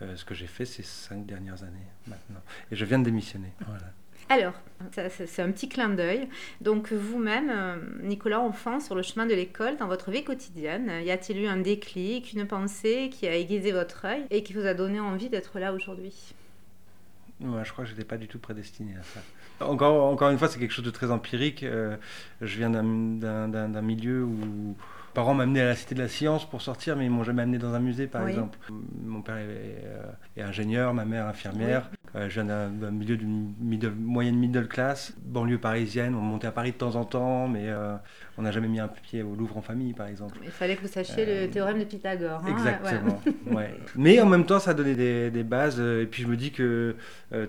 Euh, 0.00 0.16
ce 0.16 0.24
que 0.24 0.34
j'ai 0.34 0.46
fait 0.46 0.64
ces 0.64 0.82
cinq 0.82 1.26
dernières 1.26 1.62
années 1.62 1.86
maintenant. 2.06 2.40
Et 2.70 2.76
je 2.76 2.84
viens 2.84 2.98
de 2.98 3.04
démissionner. 3.04 3.52
Voilà. 3.66 3.84
Alors, 4.28 4.54
c'est 5.10 5.42
un 5.42 5.50
petit 5.50 5.68
clin 5.68 5.90
d'œil. 5.90 6.28
Donc 6.60 6.92
vous-même, 6.92 7.50
euh, 7.50 7.76
Nicolas 8.02 8.40
Enfant, 8.40 8.80
sur 8.80 8.94
le 8.94 9.02
chemin 9.02 9.26
de 9.26 9.34
l'école, 9.34 9.76
dans 9.76 9.88
votre 9.88 10.10
vie 10.10 10.24
quotidienne, 10.24 10.90
y 11.04 11.10
a-t-il 11.10 11.40
eu 11.42 11.46
un 11.46 11.58
déclic, 11.58 12.32
une 12.32 12.46
pensée 12.46 13.10
qui 13.12 13.26
a 13.28 13.36
aiguisé 13.36 13.72
votre 13.72 14.04
œil 14.06 14.24
et 14.30 14.42
qui 14.42 14.54
vous 14.54 14.64
a 14.64 14.74
donné 14.74 15.00
envie 15.00 15.28
d'être 15.28 15.58
là 15.58 15.72
aujourd'hui? 15.72 16.34
Ouais, 17.40 17.64
je 17.64 17.72
crois 17.72 17.84
que 17.84 17.90
je 17.90 17.94
n'étais 17.94 18.06
pas 18.06 18.16
du 18.16 18.28
tout 18.28 18.38
prédestiné 18.38 18.94
à 18.96 19.02
ça. 19.02 19.20
Encore, 19.66 20.04
encore 20.10 20.30
une 20.30 20.38
fois, 20.38 20.48
c'est 20.48 20.58
quelque 20.58 20.72
chose 20.72 20.84
de 20.84 20.90
très 20.90 21.10
empirique. 21.10 21.62
Euh, 21.64 21.96
je 22.40 22.56
viens 22.56 22.70
d'un- 22.70 23.82
milieu 23.82 24.24
où 24.24 24.76
parents 25.14 25.34
m'amenaient 25.34 25.60
à 25.62 25.66
la 25.66 25.74
Cité 25.76 25.94
de 25.94 26.00
la 26.02 26.08
Science 26.08 26.48
pour 26.48 26.62
sortir, 26.62 26.96
mais 26.96 27.04
ils 27.06 27.10
m'ont 27.10 27.24
jamais 27.24 27.42
amené 27.42 27.58
dans 27.58 27.74
un 27.74 27.80
musée, 27.80 28.06
par 28.06 28.24
Oui. 28.24 28.30
exemple. 28.32 28.58
Mon 29.04 29.22
père 29.22 29.36
est, 29.36 29.84
euh, 29.84 30.02
est 30.36 30.42
ingénieur, 30.42 30.94
ma 30.94 31.04
mère 31.04 31.26
infirmière. 31.26 31.90
Euh, 32.14 32.28
je 32.28 32.40
viens 32.40 32.44
d'un 32.44 32.90
milieu 32.90 33.16
d'une 33.16 33.54
middle- 33.58 33.94
moyenne 33.98 34.36
middle 34.36 34.68
class, 34.68 35.14
banlieue 35.24 35.56
parisienne. 35.58 36.14
On 36.14 36.20
montait 36.20 36.46
à 36.46 36.52
Paris 36.52 36.72
de 36.72 36.76
temps 36.76 36.94
en 36.96 37.04
temps, 37.04 37.48
mais 37.48 37.64
euh, 37.70 37.94
on 38.36 38.42
n'a 38.42 38.50
jamais 38.52 38.68
mis 38.68 38.80
un 38.80 38.88
pied 38.88 39.22
au 39.22 39.34
Louvre 39.34 39.56
en 39.56 39.62
famille, 39.62 39.94
par 39.94 40.06
exemple. 40.08 40.36
Il 40.44 40.50
fallait 40.50 40.76
que 40.76 40.82
vous 40.82 40.88
sachiez 40.92 41.24
le 41.24 41.48
théorème 41.50 41.78
de 41.78 41.84
Pythagore. 41.84 42.42
hein. 42.44 42.50
Exactement. 42.50 43.20
ouais. 43.52 43.74
Mais 43.96 44.20
en 44.20 44.26
même 44.26 44.44
temps, 44.44 44.58
ça 44.58 44.72
a 44.72 44.74
donné 44.74 44.94
des, 44.94 45.30
des 45.30 45.42
bases. 45.42 45.80
Et 45.80 46.06
puis 46.06 46.22
je 46.22 46.28
me 46.28 46.36
dis 46.36 46.50
que 46.52 46.96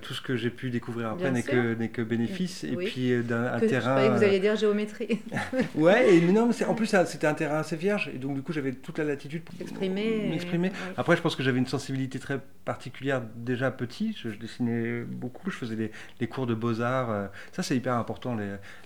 tout 0.01 0.13
ce 0.13 0.22
que 0.22 0.38
j'ai 0.38 0.50
pu 0.50 0.70
découvrir 0.70 1.10
après 1.10 1.29
n'est 1.32 1.43
que, 1.43 1.75
n'est 1.75 1.89
que 1.89 2.01
bénéfice. 2.01 2.63
Et 2.63 2.74
Oui. 2.75 2.86
puis 2.86 3.22
d'un 3.24 3.60
je 3.60 3.65
terrain. 3.65 4.08
que 4.08 4.17
vous 4.17 4.24
alliez 4.24 4.39
dire 4.39 4.55
géométrie. 4.55 5.20
Ouais, 5.75 6.15
et, 6.15 6.22
mais 6.22 6.32
non, 6.32 6.48
mais 6.48 6.65
en 6.65 6.74
plus 6.74 6.86
c'était 7.05 7.27
un 7.27 7.34
terrain 7.34 7.52
assez 7.60 7.75
vierge. 7.75 8.10
Et 8.13 8.17
donc 8.17 8.36
du 8.36 8.41
coup, 8.41 8.53
j'avais 8.53 8.72
toute 8.74 8.98
la 8.98 9.03
latitude 9.03 9.43
pour 9.43 9.55
Exprimer. 9.60 10.29
m'exprimer. 10.29 10.69
Ouais. 10.69 10.74
Après, 10.98 11.15
je 11.15 11.22
pense 11.22 11.36
que 11.36 11.43
j'avais 11.43 11.60
une 11.60 11.67
sensibilité 11.67 12.19
très 12.19 12.39
particulière 12.65 13.22
déjà 13.36 13.72
petit. 13.72 14.15
Je, 14.22 14.29
je 14.29 14.38
dessinais 14.38 15.01
beaucoup. 15.01 15.50
Je 15.51 15.57
faisais 15.57 15.75
des, 15.75 15.91
les 16.19 16.27
cours 16.27 16.48
de 16.48 16.53
beaux-arts. 16.53 17.10
euh, 17.12 17.27
Ça, 17.51 17.63
c'est 17.63 17.75
hyper 17.75 17.93
important, 17.95 18.38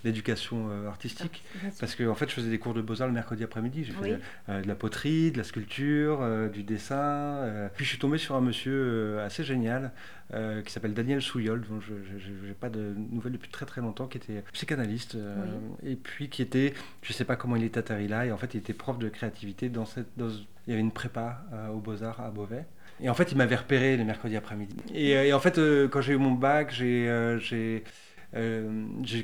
l'éducation 0.03 0.67
euh, 0.69 0.87
artistique. 0.87 1.43
Sûr. 1.59 1.69
Parce 1.79 1.95
qu'en 1.95 2.07
en 2.07 2.15
fait, 2.15 2.29
je 2.29 2.33
faisais 2.35 2.49
des 2.49 2.59
cours 2.59 2.73
de 2.73 2.81
beaux-arts 2.81 3.07
le 3.07 3.13
mercredi 3.13 3.43
après-midi. 3.43 3.83
J'ai 3.85 3.93
Oui. 4.01 4.09
fait 4.11 4.19
euh, 4.49 4.61
de 4.61 4.67
la 4.67 4.75
poterie, 4.75 5.31
de 5.31 5.37
la 5.37 5.43
sculpture, 5.43 6.19
euh, 6.21 6.49
du 6.49 6.63
dessin. 6.63 7.69
Puis 7.75 7.85
je 7.85 7.89
suis 7.89 7.99
tombé 7.99 8.17
sur 8.17 8.35
un 8.35 8.41
monsieur 8.41 9.19
assez 9.19 9.43
génial 9.43 9.91
euh, 10.33 10.61
qui 10.61 10.71
s'appelle 10.73 10.93
Daniel 10.93 11.21
Souyol, 11.21 11.61
dont 11.69 11.79
je 11.79 11.93
n'ai 11.93 12.53
pas 12.53 12.69
de 12.69 12.93
nouvelles 13.11 13.33
depuis 13.33 13.49
très 13.49 13.65
très 13.65 13.81
longtemps, 13.81 14.07
qui 14.07 14.17
était 14.17 14.43
psychanalyste. 14.53 15.15
euh, 15.15 15.45
Et 15.83 15.95
puis 15.95 16.29
qui 16.29 16.41
était, 16.41 16.73
je 17.01 17.13
sais 17.13 17.23
pas 17.25 17.35
comment 17.35 17.55
il 17.55 17.63
est 17.63 17.77
atterri 17.77 18.07
là, 18.07 18.25
et 18.25 18.31
en 18.31 18.37
fait 18.37 18.53
il 18.53 18.57
était 18.57 18.73
prof 18.73 18.97
de 18.99 19.09
créativité 19.09 19.69
dans 19.69 19.85
cette... 19.85 20.09
dans- 20.17 20.29
il 20.67 20.71
y 20.71 20.73
avait 20.73 20.81
une 20.81 20.91
prépa 20.91 21.45
euh, 21.53 21.69
aux 21.69 21.79
Beaux-Arts 21.79 22.19
à 22.19 22.29
Beauvais. 22.29 22.65
Et 22.99 23.09
en 23.09 23.13
fait, 23.13 23.31
il 23.31 23.37
m'avait 23.37 23.55
repéré 23.55 23.95
les 23.95 24.03
mercredis 24.03 24.35
après-midi. 24.35 24.75
Et, 24.93 25.15
euh, 25.15 25.23
et 25.23 25.31
en 25.31 25.39
fait, 25.39 25.57
quand 25.89 26.01
j'ai 26.01 26.13
eu 26.13 26.17
mon 26.17 26.31
bac, 26.31 26.71
j'ai 26.73 27.83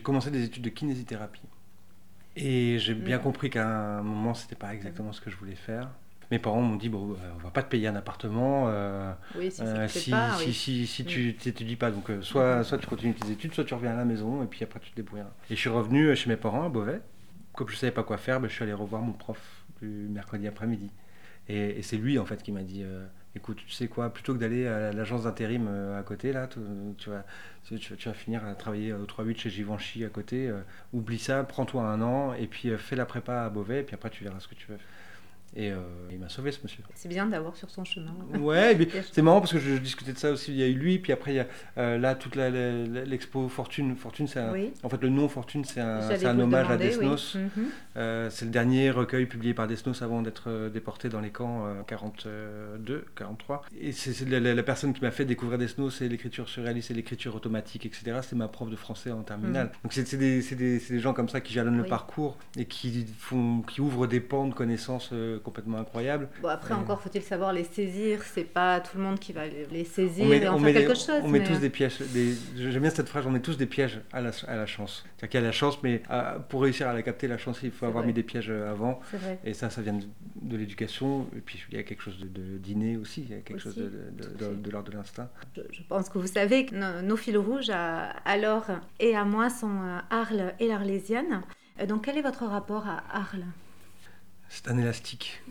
commencé 0.01 0.31
des 0.31 0.43
études 0.43 0.63
de 0.63 0.69
kinésithérapie. 0.69 1.41
Et 2.35 2.77
j'ai 2.79 2.93
bien 2.93 3.17
Mhm. 3.17 3.23
compris 3.23 3.49
qu'à 3.49 3.67
un 3.67 4.03
moment, 4.03 4.33
c'était 4.33 4.55
pas 4.55 4.73
exactement 4.73 5.11
ce 5.11 5.21
que 5.21 5.29
je 5.29 5.35
voulais 5.35 5.55
faire. 5.55 5.89
Mes 6.33 6.39
parents 6.39 6.63
m'ont 6.63 6.77
dit 6.77 6.89
bon, 6.89 7.11
euh, 7.11 7.15
on 7.35 7.43
va 7.43 7.51
pas 7.51 7.61
te 7.61 7.69
payer 7.69 7.87
un 7.87 7.95
appartement 7.95 8.65
euh, 8.67 9.13
Oui, 9.37 9.51
si 9.51 9.61
euh, 9.61 9.87
si, 9.87 10.09
pas. 10.09 10.31
si, 10.33 10.45
oui. 10.47 10.53
si, 10.53 10.87
si 10.87 11.05
tu 11.05 11.35
t'étudies 11.35 11.75
pas. 11.75 11.91
Donc, 11.91 12.09
euh, 12.09 12.23
soit, 12.23 12.63
soit 12.63 12.79
tu 12.79 12.87
continues 12.87 13.13
tes 13.13 13.29
études, 13.31 13.53
soit 13.53 13.63
tu 13.65 13.75
reviens 13.75 13.91
à 13.91 13.97
la 13.97 14.03
maison 14.03 14.41
et 14.41 14.47
puis 14.47 14.63
après 14.63 14.79
tu 14.79 14.89
te 14.89 14.95
débrouilleras. 14.95 15.29
Et 15.51 15.55
je 15.55 15.59
suis 15.59 15.69
revenu 15.69 16.15
chez 16.15 16.29
mes 16.31 16.35
parents 16.35 16.65
à 16.65 16.69
Beauvais. 16.69 17.01
Comme 17.53 17.69
je 17.69 17.75
savais 17.75 17.91
pas 17.91 18.01
quoi 18.01 18.17
faire, 18.17 18.39
ben, 18.39 18.47
je 18.47 18.53
suis 18.55 18.63
allé 18.63 18.73
revoir 18.73 19.03
mon 19.03 19.11
prof 19.13 19.37
du 19.79 19.85
mercredi 19.87 20.47
après-midi. 20.47 20.89
Et, 21.49 21.77
et 21.77 21.83
c'est 21.83 21.97
lui 21.97 22.17
en 22.17 22.25
fait 22.25 22.41
qui 22.41 22.51
m'a 22.51 22.63
dit 22.63 22.81
euh, 22.83 23.05
écoute, 23.35 23.57
tu 23.57 23.69
sais 23.71 23.87
quoi, 23.87 24.11
plutôt 24.11 24.33
que 24.33 24.39
d'aller 24.39 24.65
à 24.65 24.91
l'agence 24.91 25.25
d'intérim 25.25 25.67
euh, 25.69 25.99
à 25.99 26.01
côté, 26.01 26.33
là, 26.33 26.47
tu, 26.47 26.59
tu 26.97 27.11
vas, 27.11 27.25
tu, 27.63 27.75
vas- 27.75 27.95
tu 27.95 28.07
vas 28.09 28.15
finir 28.15 28.43
à 28.43 28.55
travailler 28.55 28.91
au 28.93 29.05
3-8 29.05 29.37
chez 29.37 29.49
Givenchy 29.51 30.03
à 30.03 30.09
côté. 30.09 30.47
euh, 30.49 30.61
oublie 30.93 31.19
ça, 31.19 31.43
prends-toi 31.43 31.83
un 31.83 32.01
an 32.01 32.33
et 32.33 32.47
puis 32.47 32.69
euh, 32.69 32.77
fais 32.79 32.95
la 32.95 33.05
prépa 33.05 33.43
à 33.43 33.49
Beauvais 33.49 33.81
et 33.81 33.83
puis 33.83 33.93
après 33.93 34.09
tu 34.09 34.23
verras 34.23 34.39
ce 34.39 34.47
que 34.47 34.55
tu 34.55 34.65
veux. 34.67 34.79
Et 35.55 35.71
euh, 35.71 35.77
il 36.11 36.17
m'a 36.19 36.29
sauvé 36.29 36.51
ce 36.51 36.59
monsieur. 36.63 36.83
C'est 36.95 37.09
bien 37.09 37.27
d'avoir 37.27 37.55
sur 37.55 37.69
son 37.69 37.85
chemin. 37.85 38.13
Ouais, 38.39 38.75
c'est 39.11 39.21
marrant 39.21 39.39
parce 39.39 39.51
que 39.53 39.59
je 39.59 39.75
discutais 39.77 40.13
de 40.13 40.17
ça 40.17 40.31
aussi. 40.31 40.51
Il 40.51 40.57
y 40.57 40.63
a 40.63 40.67
eu 40.67 40.73
lui, 40.73 40.97
puis 40.97 41.11
après 41.11 41.33
il 41.33 41.35
y 41.35 41.39
a 41.39 41.47
euh, 41.77 41.97
là 41.99 42.15
toute 42.15 42.35
l'expo 42.35 43.47
Fortune. 43.49 43.95
Fortune, 43.95 44.27
c'est 44.27 44.41
Oui. 44.49 44.71
en 44.81 44.89
fait 44.89 45.01
le 45.01 45.09
nom 45.09 45.27
Fortune, 45.29 45.63
c'est 45.63 45.79
un, 45.79 46.39
hommage 46.39 46.69
à 46.69 46.73
oui. 46.73 46.77
Desnos. 46.79 47.35
Mhm. 47.35 47.65
Euh, 47.97 48.29
c'est 48.31 48.45
le 48.45 48.51
dernier 48.51 48.89
recueil 48.89 49.27
publié 49.27 49.53
par 49.53 49.67
Desnos 49.67 50.01
avant 50.01 50.21
d'être 50.23 50.69
déporté 50.73 51.09
dans 51.09 51.19
les 51.19 51.29
camps 51.29 51.67
euh, 51.67 51.83
42, 51.83 53.05
43. 53.15 53.63
Et 53.79 53.91
c'est 53.91 54.27
la, 54.27 54.39
la- 54.39 54.55
la 54.55 54.63
personne 54.63 54.93
qui 54.93 55.01
m'a 55.01 55.11
fait 55.11 55.25
découvrir 55.25 55.59
Desnos, 55.59 55.91
c'est 55.97 56.07
l'écriture 56.07 56.49
surréaliste 56.49 56.89
et 56.89 56.93
l'écriture 56.95 57.35
automatique, 57.35 57.85
etc. 57.85 58.19
C'est 58.23 58.35
ma 58.35 58.47
prof 58.47 58.69
de 58.69 58.75
français 58.75 59.11
en 59.11 59.21
terminale. 59.21 59.71
Donc 59.83 59.93
c'est 59.93 60.15
des, 60.17 60.99
gens 60.99 61.13
comme 61.13 61.29
ça 61.29 61.41
qui 61.41 61.53
jalonnent 61.53 61.77
le 61.77 61.85
parcours 61.85 62.37
et 62.57 62.65
qui, 62.65 63.05
font, 63.19 63.61
qui 63.61 63.81
ouvrent 63.81 64.07
des 64.07 64.19
pans 64.19 64.47
de 64.47 64.53
connaissances 64.53 65.11
complètement 65.43 65.77
incroyables. 65.77 66.29
Bon, 66.41 66.47
après, 66.49 66.73
encore 66.73 67.01
faut-il 67.01 67.21
savoir 67.21 67.53
les 67.53 67.63
saisir. 67.63 68.21
C'est 68.23 68.43
pas 68.43 68.79
tout 68.79 68.97
le 68.97 69.03
monde 69.03 69.19
qui 69.19 69.33
va 69.33 69.43
les 69.47 69.83
saisir 69.83 70.25
met, 70.25 70.37
et 70.37 70.47
en 70.47 70.57
faire 70.57 70.73
quelque 70.73 70.95
chose. 70.95 71.21
on 71.23 71.27
met 71.27 71.43
tous 71.43 71.59
des 71.59 71.69
pièges. 71.69 71.99
Des, 72.13 72.33
J'aime 72.55 72.81
bien 72.81 72.89
cette 72.89 73.09
phrase, 73.09 73.25
on 73.27 73.31
met 73.31 73.39
tous 73.41 73.57
des 73.57 73.65
pièges 73.65 74.01
à 74.11 74.21
la, 74.21 74.31
à 74.47 74.55
la 74.55 74.65
chance. 74.65 75.03
C'est-à-dire 75.17 75.29
qu'il 75.29 75.39
y 75.41 75.43
a 75.43 75.45
la 75.47 75.51
chance, 75.51 75.81
mais 75.83 76.01
euh, 76.09 76.39
pour 76.39 76.61
réussir 76.63 76.87
à 76.87 76.93
la 76.93 77.01
capter, 77.03 77.27
la 77.27 77.37
chance, 77.37 77.59
il 77.63 77.71
faut 77.71 77.85
avoir 77.85 78.03
vrai. 78.03 78.07
mis 78.07 78.13
des 78.13 78.23
pièges 78.23 78.49
euh, 78.49 78.71
avant. 78.71 78.99
Et 79.43 79.53
ça, 79.53 79.69
ça 79.69 79.81
vient 79.81 79.93
de, 79.93 80.05
de 80.41 80.57
l'éducation. 80.57 81.27
Et 81.35 81.41
puis, 81.41 81.63
il 81.71 81.77
y 81.77 81.79
a 81.79 81.83
quelque 81.83 82.01
chose 82.01 82.17
de, 82.19 82.57
d'inné 82.57 82.97
aussi. 82.97 83.21
Il 83.21 83.35
y 83.35 83.37
a 83.37 83.41
quelque 83.41 83.57
Aussi, 83.67 83.79
chose 83.79 83.91
de, 83.91 84.71
l'ordre 84.71 84.89
de 84.89 84.95
l'instinct. 84.95 85.29
Je, 85.55 85.61
je 85.71 85.81
pense 85.83 86.09
que 86.09 86.17
vous 86.17 86.27
savez 86.27 86.65
que 86.65 86.75
nos, 86.75 87.01
nos 87.01 87.17
fils 87.17 87.37
rouges, 87.37 87.69
à, 87.69 88.11
à 88.25 88.37
Laure 88.37 88.65
et 88.99 89.15
à 89.15 89.25
moi, 89.25 89.49
sont 89.49 89.81
euh, 89.81 89.99
Arles 90.09 90.53
et 90.59 90.67
l'Arlésienne. 90.67 91.41
Euh, 91.81 91.85
Donc, 91.85 92.05
quel 92.05 92.17
est 92.17 92.21
votre 92.21 92.45
rapport 92.45 92.87
à 92.87 93.03
Arles? 93.11 93.45
C'est 94.49 94.69
un 94.69 94.77
élastique. 94.77 95.41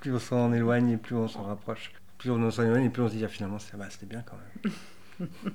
Plus 0.00 0.14
on 0.14 0.18
s'en 0.18 0.52
éloigne 0.52 0.90
et 0.90 0.96
plus 0.96 1.14
on 1.16 1.28
s'en 1.28 1.42
rapproche. 1.44 1.92
Plus 2.18 2.30
on 2.30 2.50
s'en 2.50 2.62
éloigne 2.64 2.84
et 2.84 2.90
plus 2.90 3.02
on 3.02 3.08
se 3.08 3.14
dit, 3.14 3.24
ah, 3.24 3.28
finalement, 3.28 3.58
c'est- 3.58 3.76
bah, 3.76 3.86
c'était 3.90 4.06
bien 4.06 4.22
quand 4.22 4.36
même. 4.36 5.28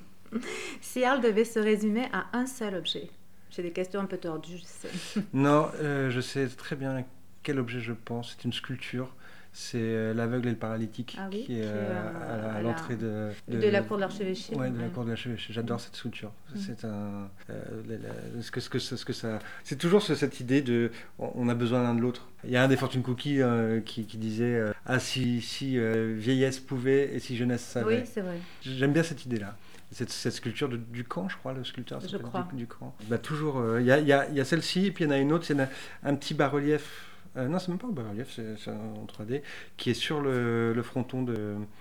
Si 0.80 1.04
Arles 1.04 1.20
devait 1.22 1.44
se 1.44 1.58
résumer 1.60 2.08
à 2.12 2.26
un 2.32 2.46
seul 2.46 2.74
objet 2.74 3.08
J'ai 3.50 3.62
des 3.62 3.70
questions 3.70 4.00
un 4.00 4.06
peu 4.06 4.18
tordues, 4.18 4.58
je 4.58 4.64
sais. 4.64 5.20
Non, 5.32 5.70
euh, 5.76 6.10
je 6.10 6.20
sais 6.20 6.46
très 6.48 6.74
bien 6.76 7.04
quel 7.44 7.58
objet 7.60 7.80
je 7.80 7.92
pense. 7.92 8.34
C'est 8.36 8.44
une 8.44 8.52
sculpture. 8.52 9.14
C'est 9.58 9.78
euh, 9.80 10.12
l'aveugle 10.12 10.48
et 10.48 10.50
le 10.50 10.56
paralytique 10.58 11.16
Ah 11.18 11.28
oui, 11.32 11.44
qui 11.44 11.52
est 11.54 11.56
qui 11.56 11.60
est, 11.62 11.64
euh, 11.64 11.94
euh, 12.14 12.58
à 12.58 12.60
l'entrée 12.60 12.94
de, 12.94 13.30
De, 13.48 13.68
la 13.70 13.80
cour 13.80 13.96
de 13.96 14.02
l'archevêché. 14.02 14.54
Ouais, 14.54 14.68
de 14.68 14.78
la 14.78 14.88
cour 14.88 15.04
de 15.04 15.08
l'archevêché. 15.08 15.50
J'adore 15.50 15.80
cette 15.80 15.96
sculpture. 15.96 16.30
Mm. 16.54 16.58
C'est 16.58 16.84
un. 16.84 17.30
euh, 17.48 17.82
la- 17.88 17.96
la- 17.96 18.42
ce 18.42 18.50
que, 18.50 18.60
ce 18.60 18.68
que, 18.68 18.78
ce 18.78 19.02
que 19.02 19.14
ça. 19.14 19.38
C'est 19.64 19.76
toujours 19.78 20.02
ce- 20.02 20.14
cette 20.14 20.40
idée 20.40 20.60
de. 20.60 20.90
On 21.18 21.48
a 21.48 21.54
besoin 21.54 21.82
l'un 21.82 21.94
de 21.94 22.02
l'autre. 22.02 22.28
Il 22.44 22.50
y 22.50 22.56
a 22.58 22.62
un 22.64 22.68
des 22.68 22.76
Fortune 22.76 23.02
Cookies 23.02 23.40
euh, 23.40 23.80
qui, 23.80 24.04
qui 24.04 24.18
disait 24.18 24.56
euh, 24.56 24.72
Ah, 24.84 24.98
si, 24.98 25.40
si 25.40 25.78
euh, 25.78 26.14
vieillesse 26.18 26.60
pouvait 26.60 27.14
et 27.14 27.18
si 27.18 27.34
jeunesse 27.34 27.62
savait. 27.64 28.00
Oui, 28.02 28.06
c'est 28.06 28.20
vrai. 28.20 28.36
J'aime 28.60 28.92
bien 28.92 29.02
cette 29.04 29.24
idée-là. 29.24 29.56
Cette, 29.90 30.10
cette 30.10 30.34
sculpture 30.34 30.68
de 30.68 30.76
Ducamp, 30.76 31.30
je 31.30 31.36
crois, 31.38 31.54
le 31.54 31.64
sculpteur 31.64 32.00
Je 32.06 32.18
crois. 32.18 32.46
Du- 32.52 32.58
Ducamp. 32.64 32.94
Bah, 33.08 33.16
toujours, 33.16 33.58
euh, 33.60 33.80
il 33.80 33.86
y 33.86 33.90
a, 33.92 34.00
il 34.00 34.06
y 34.06 34.12
a- 34.12 34.28
y 34.28 34.38
a 34.40 34.44
celle-ci, 34.44 34.84
et 34.86 34.90
puis 34.90 35.04
il 35.04 35.06
y 35.06 35.10
en 35.10 35.14
a 35.14 35.18
une 35.18 35.32
autre, 35.32 35.46
c'est 35.46 35.58
un, 35.58 35.68
un 36.02 36.14
petit 36.14 36.34
bas-relief. 36.34 37.06
Euh, 37.36 37.48
non, 37.48 37.58
c'est 37.58 37.68
même 37.68 37.78
pas 37.78 37.86
un 37.86 37.90
bas-relief, 37.90 38.28
c'est 38.58 38.70
en 38.70 39.04
3D, 39.06 39.42
qui 39.76 39.90
est 39.90 39.94
sur 39.94 40.20
le, 40.20 40.72
le 40.72 40.82
fronton 40.82 41.22
de, 41.22 41.34
De 41.34 41.38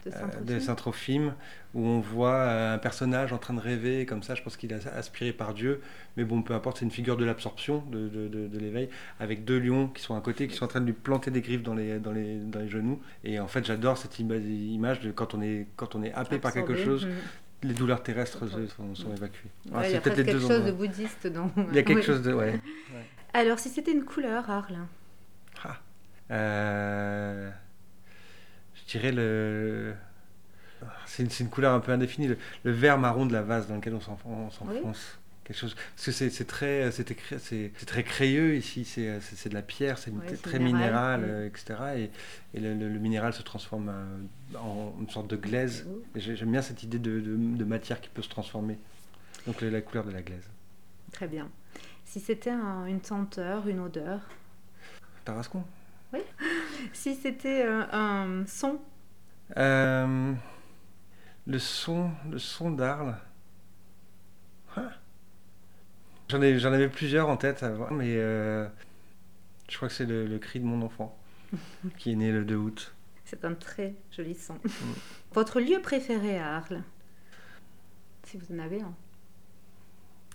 euh, 0.08 0.12
Saint-Trophime. 0.12 0.46
de 0.46 0.60
Saint-Trophime, 0.60 1.34
où 1.74 1.86
on 1.86 2.00
voit 2.00 2.50
un 2.74 2.78
personnage 2.78 3.34
en 3.34 3.38
train 3.38 3.54
de 3.54 3.60
rêver, 3.60 4.06
comme 4.06 4.24
ça, 4.24 4.36
je 4.36 4.41
pense 4.44 4.58
qu'il 4.58 4.72
est 4.72 4.88
aspiré 4.88 5.34
par 5.34 5.54
Dieu, 5.54 5.82
mais 6.18 6.24
bon, 6.24 6.41
peu 6.41 6.54
importe, 6.54 6.78
c'est 6.80 6.86
une 6.86 6.91
figure 6.91 7.18
de 7.18 7.26
l'absorption, 7.26 7.84
de, 7.91 8.08
de- 8.08 8.28
de- 8.28 8.48
de 8.48 8.60
l'éveil, 8.60 8.89
avec 9.20 9.46
deux 9.46 9.60
lions 9.60 9.88
qui 9.88 10.02
sont 10.02 10.15
à 10.15 10.22
côté, 10.22 10.48
qui 10.48 10.56
sont 10.56 10.65
en 10.65 10.70
train 10.70 10.82
de 10.82 10.86
lui 10.86 10.94
planter 10.94 11.32
des 11.32 11.41
griffes 11.41 11.63
dans 11.63 11.74
les, 11.76 12.00
dans 12.00 12.12
les, 12.12 12.38
dans 12.38 12.60
les 12.60 12.70
genoux. 12.70 13.02
Et 13.24 13.39
en 13.39 13.48
fait, 13.48 13.65
j'adore 13.65 13.98
cette 13.98 14.20
ima- 14.20 14.38
image 14.38 15.00
de 15.02 15.12
quand 15.12 15.34
on 15.34 15.41
est, 15.41 15.68
quand 15.76 15.96
on 15.96 16.04
est 16.04 16.13
happé 16.13 16.38
par 16.39 16.54
quelque 16.54 16.76
chose, 16.76 17.06
Mhm. 17.06 17.13
les 17.70 17.74
douleurs 17.74 18.04
terrestres 18.04 18.46
sont, 18.48 18.94
sont 18.96 19.12
évacuées. 19.13 19.50
Ouais, 19.68 19.72
Ah, 19.76 19.88
il 19.88 19.94
y 19.94 19.96
a 19.96 20.02
peut-être 20.02 20.24
quelque 20.24 20.39
chose 20.39 20.65
de 20.65 20.72
bouddhiste 20.72 21.28
dans. 21.28 21.50
Il 21.70 21.76
y 21.76 21.80
a 21.80 21.84
quelque 21.89 22.02
chose 22.04 22.22
de... 22.22 22.34
Ouais. 22.34 22.60
Alors, 23.34 23.60
si 23.60 23.68
c'était 23.70 23.91
une 23.91 24.04
couleur, 24.06 24.50
Arles 24.50 24.78
Ah. 25.63 25.78
Euh, 26.32 27.50
Je 28.76 28.91
dirais 28.91 29.12
le. 29.12 29.94
C'est 31.06 31.39
une, 31.39 31.50
couleur 31.50 31.74
un 31.74 31.80
peu 31.80 31.91
indéfinie, 31.91 32.28
le, 32.28 32.38
le 32.63 32.72
vert 32.72 32.98
marron 33.00 33.26
de 33.26 33.34
la 33.34 33.41
vase 33.41 33.68
dans 33.68 33.76
lequel 33.76 33.96
on 33.96 34.00
s'enf- 34.00 34.26
on 34.26 34.50
s'enfonce. 34.52 35.18
Quelque 35.44 35.58
chose. 35.58 35.76
Parce 35.96 36.06
que 36.06 36.12
c'est 36.12 36.46
très, 36.48 36.91
c'est 36.91 37.06
très 37.86 38.04
crayeux 38.04 38.56
ici, 38.56 38.84
c'est 38.84 39.50
de 39.50 39.54
la 39.54 39.62
pierre, 39.62 39.98
c'est 39.98 40.12
très 40.41 40.60
minéral, 40.60 41.22
minéral, 41.22 41.22
mm. 41.22 41.24
euh, 41.26 41.48
etc. 41.48 41.65
Et, 42.54 42.58
et 42.58 42.60
le, 42.60 42.74
le- 42.74 42.89
le 42.89 43.00
minéral 43.00 43.34
se 43.34 43.41
transforme 43.44 43.89
euh, 43.89 44.58
en 44.58 44.94
une 45.00 45.10
sorte 45.10 45.28
de 45.30 45.36
glaise. 45.38 45.88
J'aime 46.15 46.52
bien 46.52 46.62
cette 46.62 46.84
idée 46.84 47.00
de, 47.00 47.20
de- 47.20 47.36
de 47.58 47.63
matière 47.63 48.02
qui 48.02 48.10
peut 48.10 48.22
se 48.24 48.30
transformer. 48.30 48.78
Donc 49.48 49.62
la, 49.62 49.70
la 49.70 49.82
couleur 49.82 50.04
de 50.04 50.12
la 50.12 50.22
glaise. 50.22 50.48
Très 51.12 51.28
bien. 51.28 51.50
Si 52.06 52.20
c'était 52.20 52.50
un- 52.52 52.86
une 52.88 53.04
senteur, 53.04 53.68
une 53.68 53.80
odeur, 53.80 54.20
Tarascon 55.25 55.63
si 56.93 57.15
c'était 57.15 57.65
euh, 57.65 57.83
un 57.91 58.45
son, 58.47 58.79
Euh, 59.57 60.33
le 61.45 61.59
son, 61.59 62.11
le 62.29 62.39
son 62.39 62.71
d'Arles. 62.71 63.17
Ah. 64.77 64.91
J'en 66.29 66.41
ai, 66.41 66.57
j'en 66.57 66.73
avais 66.73 66.89
plusieurs 66.89 67.29
en 67.29 67.38
tête 67.38 67.63
avant, 67.63 67.91
mais 67.91 68.15
euh, 68.15 68.67
je 69.69 69.75
crois 69.75 69.89
que 69.89 69.93
c'est 69.93 70.05
le, 70.05 70.25
le 70.25 70.39
cri 70.39 70.59
de 70.59 70.65
mon 70.65 70.81
enfant 70.83 71.17
qui 71.97 72.11
est 72.11 72.15
né 72.15 72.31
le 72.31 72.45
2 72.45 72.55
août. 72.55 72.93
c'est 73.25 73.45
un 73.45 73.53
très 73.53 73.93
joli 74.11 74.35
son. 74.35 74.55
Mm. 74.55 74.69
Votre 75.33 75.59
lieu 75.59 75.81
préféré 75.81 76.39
à 76.39 76.55
Arles? 76.57 76.81
Si 78.23 78.38
vous 78.38 78.55
en 78.55 78.59
avez 78.59 78.81
un. 78.81 78.93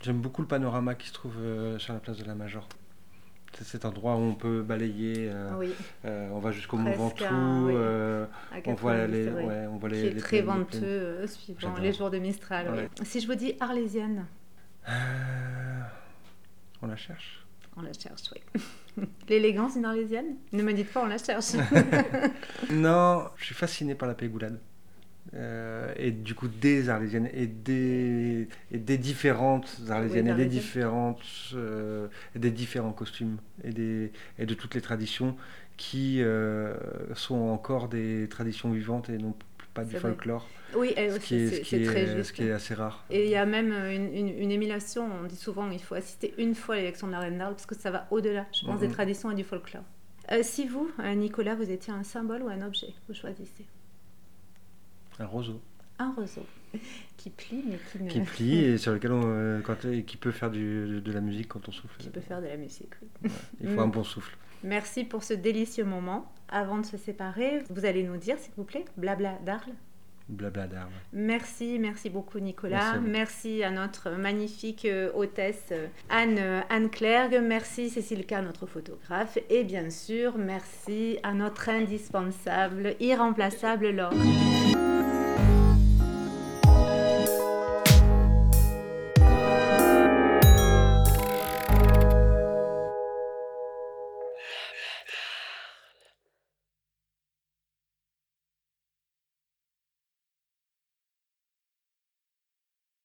J'aime 0.02 0.20
beaucoup 0.20 0.42
le 0.42 0.48
panorama 0.48 0.94
qui 0.94 1.08
se 1.08 1.12
trouve 1.12 1.36
sur 1.78 1.92
la 1.92 2.00
place 2.00 2.16
de 2.16 2.24
la 2.24 2.34
Major. 2.34 2.66
C'est 3.52 3.64
cet 3.64 3.84
endroit 3.84 4.14
où 4.16 4.20
on 4.20 4.34
peut 4.34 4.62
balayer, 4.62 5.28
euh, 5.30 5.50
oui, 5.58 5.74
euh, 6.04 6.28
on 6.32 6.38
va 6.38 6.52
jusqu'au 6.52 6.76
Mont 6.76 6.92
Ventoux, 6.92 7.24
oui. 7.24 7.74
euh, 7.76 8.24
on 8.64 8.74
voit 8.74 8.94
90, 8.94 9.12
les, 9.12 9.30
ouais, 9.30 9.66
on 9.70 9.76
voit 9.76 9.88
les, 9.88 10.06
est 10.06 10.10
les 10.10 10.20
très 10.20 10.42
plaines, 10.42 10.58
venteux 10.58 11.26
suivant 11.26 11.76
les 11.78 11.92
jours 11.92 12.10
de 12.10 12.18
Mistral. 12.18 12.66
oui. 12.72 13.04
Si 13.04 13.20
je 13.20 13.26
vous 13.26 13.34
dis 13.34 13.54
arlésienne, 13.60 14.24
on 16.80 16.86
la 16.86 16.96
cherche. 16.96 17.44
on 17.76 17.82
la 17.82 17.92
cherche, 17.92 18.22
oui. 18.32 19.04
L'élégance 19.28 19.74
d'une 19.74 19.84
arlésienne? 19.84 20.36
Ne 20.52 20.62
me 20.62 20.72
dites 20.72 20.92
pas, 20.92 21.02
on 21.02 21.06
la 21.06 21.18
cherche. 21.18 21.52
Non, 22.70 23.24
je 23.36 23.44
suis 23.46 23.54
fasciné 23.54 23.94
par 23.94 24.08
la 24.08 24.14
pégoulade. 24.14 24.58
Euh, 25.34 25.92
et 25.96 26.10
du 26.10 26.34
coup, 26.34 26.48
des 26.48 26.88
Arlésiennes 26.88 27.28
et 27.32 27.46
des, 27.46 28.48
et 28.72 28.78
des 28.78 28.98
différentes 28.98 29.80
Arlésiennes 29.88 30.26
Oui, 30.26 30.32
et 30.32 30.44
des 30.44 30.46
différentes 30.46 31.22
euh, 31.54 32.08
des 32.34 32.50
différents 32.50 32.92
costumes 32.92 33.36
et, 33.62 33.70
des, 33.70 34.12
et 34.38 34.46
de 34.46 34.54
toutes 34.54 34.74
les 34.74 34.80
traditions 34.80 35.36
qui 35.76 36.20
euh, 36.20 36.74
sont 37.14 37.36
encore 37.36 37.88
des 37.88 38.28
traditions 38.28 38.70
vivantes 38.70 39.08
et 39.08 39.18
non 39.18 39.34
pas 39.72 39.84
du 39.84 39.94
folklore, 39.94 40.48
oui, 40.74 40.92
ce 40.96 41.18
qui 41.20 41.36
est, 41.36 41.46
c'est 41.46 41.54
ce 41.54 41.60
qui 41.60 41.68
c'est 41.68 41.82
très 41.84 42.02
est, 42.02 42.16
juste. 42.16 42.30
ce 42.30 42.32
qui 42.32 42.42
est 42.42 42.50
assez 42.50 42.74
rare. 42.74 43.04
Et 43.08 43.26
il 43.26 43.30
y 43.30 43.36
a 43.36 43.46
même 43.46 43.72
une, 43.72 44.12
une, 44.12 44.28
une 44.36 44.50
émulation, 44.50 45.08
on 45.22 45.26
dit 45.28 45.36
souvent 45.36 45.70
il 45.70 45.80
faut 45.80 45.94
assister 45.94 46.34
une 46.38 46.56
fois 46.56 46.74
à 46.74 46.78
l'élection 46.78 47.06
de 47.06 47.12
la 47.12 47.20
reine 47.20 47.38
d'Arles 47.38 47.54
parce 47.54 47.66
que 47.66 47.76
ça 47.76 47.92
va 47.92 48.08
au-delà, 48.10 48.46
je 48.52 48.66
pense, 48.66 48.80
des 48.80 48.88
traditions 48.88 49.30
et 49.30 49.36
du 49.36 49.44
folklore. 49.44 49.84
Si 50.42 50.66
vous, 50.66 50.90
Nicolas, 51.14 51.54
vous 51.54 51.70
étiez 51.70 51.92
un 51.92 52.02
symbole 52.02 52.42
ou 52.42 52.48
un 52.48 52.62
objet, 52.62 52.88
vous 53.06 53.14
choisissez? 53.14 53.64
Un 55.20 55.26
roseau 55.26 55.60
Un 56.00 56.12
roseau 56.12 56.44
qui 57.16 57.30
plie 57.30 57.64
mais 57.68 57.78
qui 57.92 58.02
ne... 58.04 58.08
qui 58.08 58.20
plie 58.20 58.58
et 58.64 58.78
sur 58.78 58.92
lequel 58.92 59.10
on, 59.12 59.22
euh, 59.24 59.60
quand, 59.60 59.84
et 59.84 60.04
qui 60.04 60.16
peut 60.16 60.30
faire 60.30 60.50
du, 60.50 61.00
de 61.00 61.12
la 61.12 61.20
musique 61.20 61.48
quand 61.48 61.68
on 61.68 61.72
souffle. 61.72 61.96
qui 61.98 62.08
peut 62.08 62.20
faire 62.20 62.40
de 62.40 62.46
la 62.46 62.56
musique. 62.56 62.92
oui. 63.02 63.08
Ouais, 63.24 63.30
il 63.60 63.68
faut 63.70 63.74
Mm. 63.74 63.78
un 63.80 63.86
bon 63.88 64.04
souffle. 64.04 64.36
Merci 64.64 65.04
pour 65.04 65.22
ce 65.24 65.34
délicieux 65.34 65.84
moment. 65.84 66.32
Avant 66.48 66.78
de 66.78 66.86
se 66.86 66.96
séparer, 66.96 67.62
vous 67.70 67.84
allez 67.84 68.02
nous 68.04 68.16
dire, 68.16 68.38
s'il 68.38 68.52
vous 68.56 68.64
plaît, 68.64 68.84
blabla 68.96 69.38
d'Arles. 69.44 69.72
Blabla 70.28 70.68
d'armes. 70.68 70.92
Merci, 71.12 71.78
merci 71.80 72.08
beaucoup 72.08 72.38
Nicolas. 72.38 72.78
Merci 72.78 72.94
à 72.94 72.98
vous. 73.00 73.08
Merci 73.08 73.62
à 73.64 73.70
notre 73.72 74.10
magnifique 74.12 74.84
euh, 74.84 75.10
hôtesse 75.14 75.66
euh, 75.72 75.88
Anne, 76.08 76.38
Anne 76.70 76.88
Clergue. 76.88 77.40
Merci 77.42 77.90
Cécile 77.90 78.24
K, 78.26 78.34
notre 78.44 78.66
photographe. 78.66 79.38
Et 79.50 79.64
bien 79.64 79.90
sûr, 79.90 80.38
merci 80.38 81.18
à 81.24 81.34
notre 81.34 81.68
indispensable, 81.68 82.94
irremplaçable 83.00 83.90
Laure. 83.90 84.12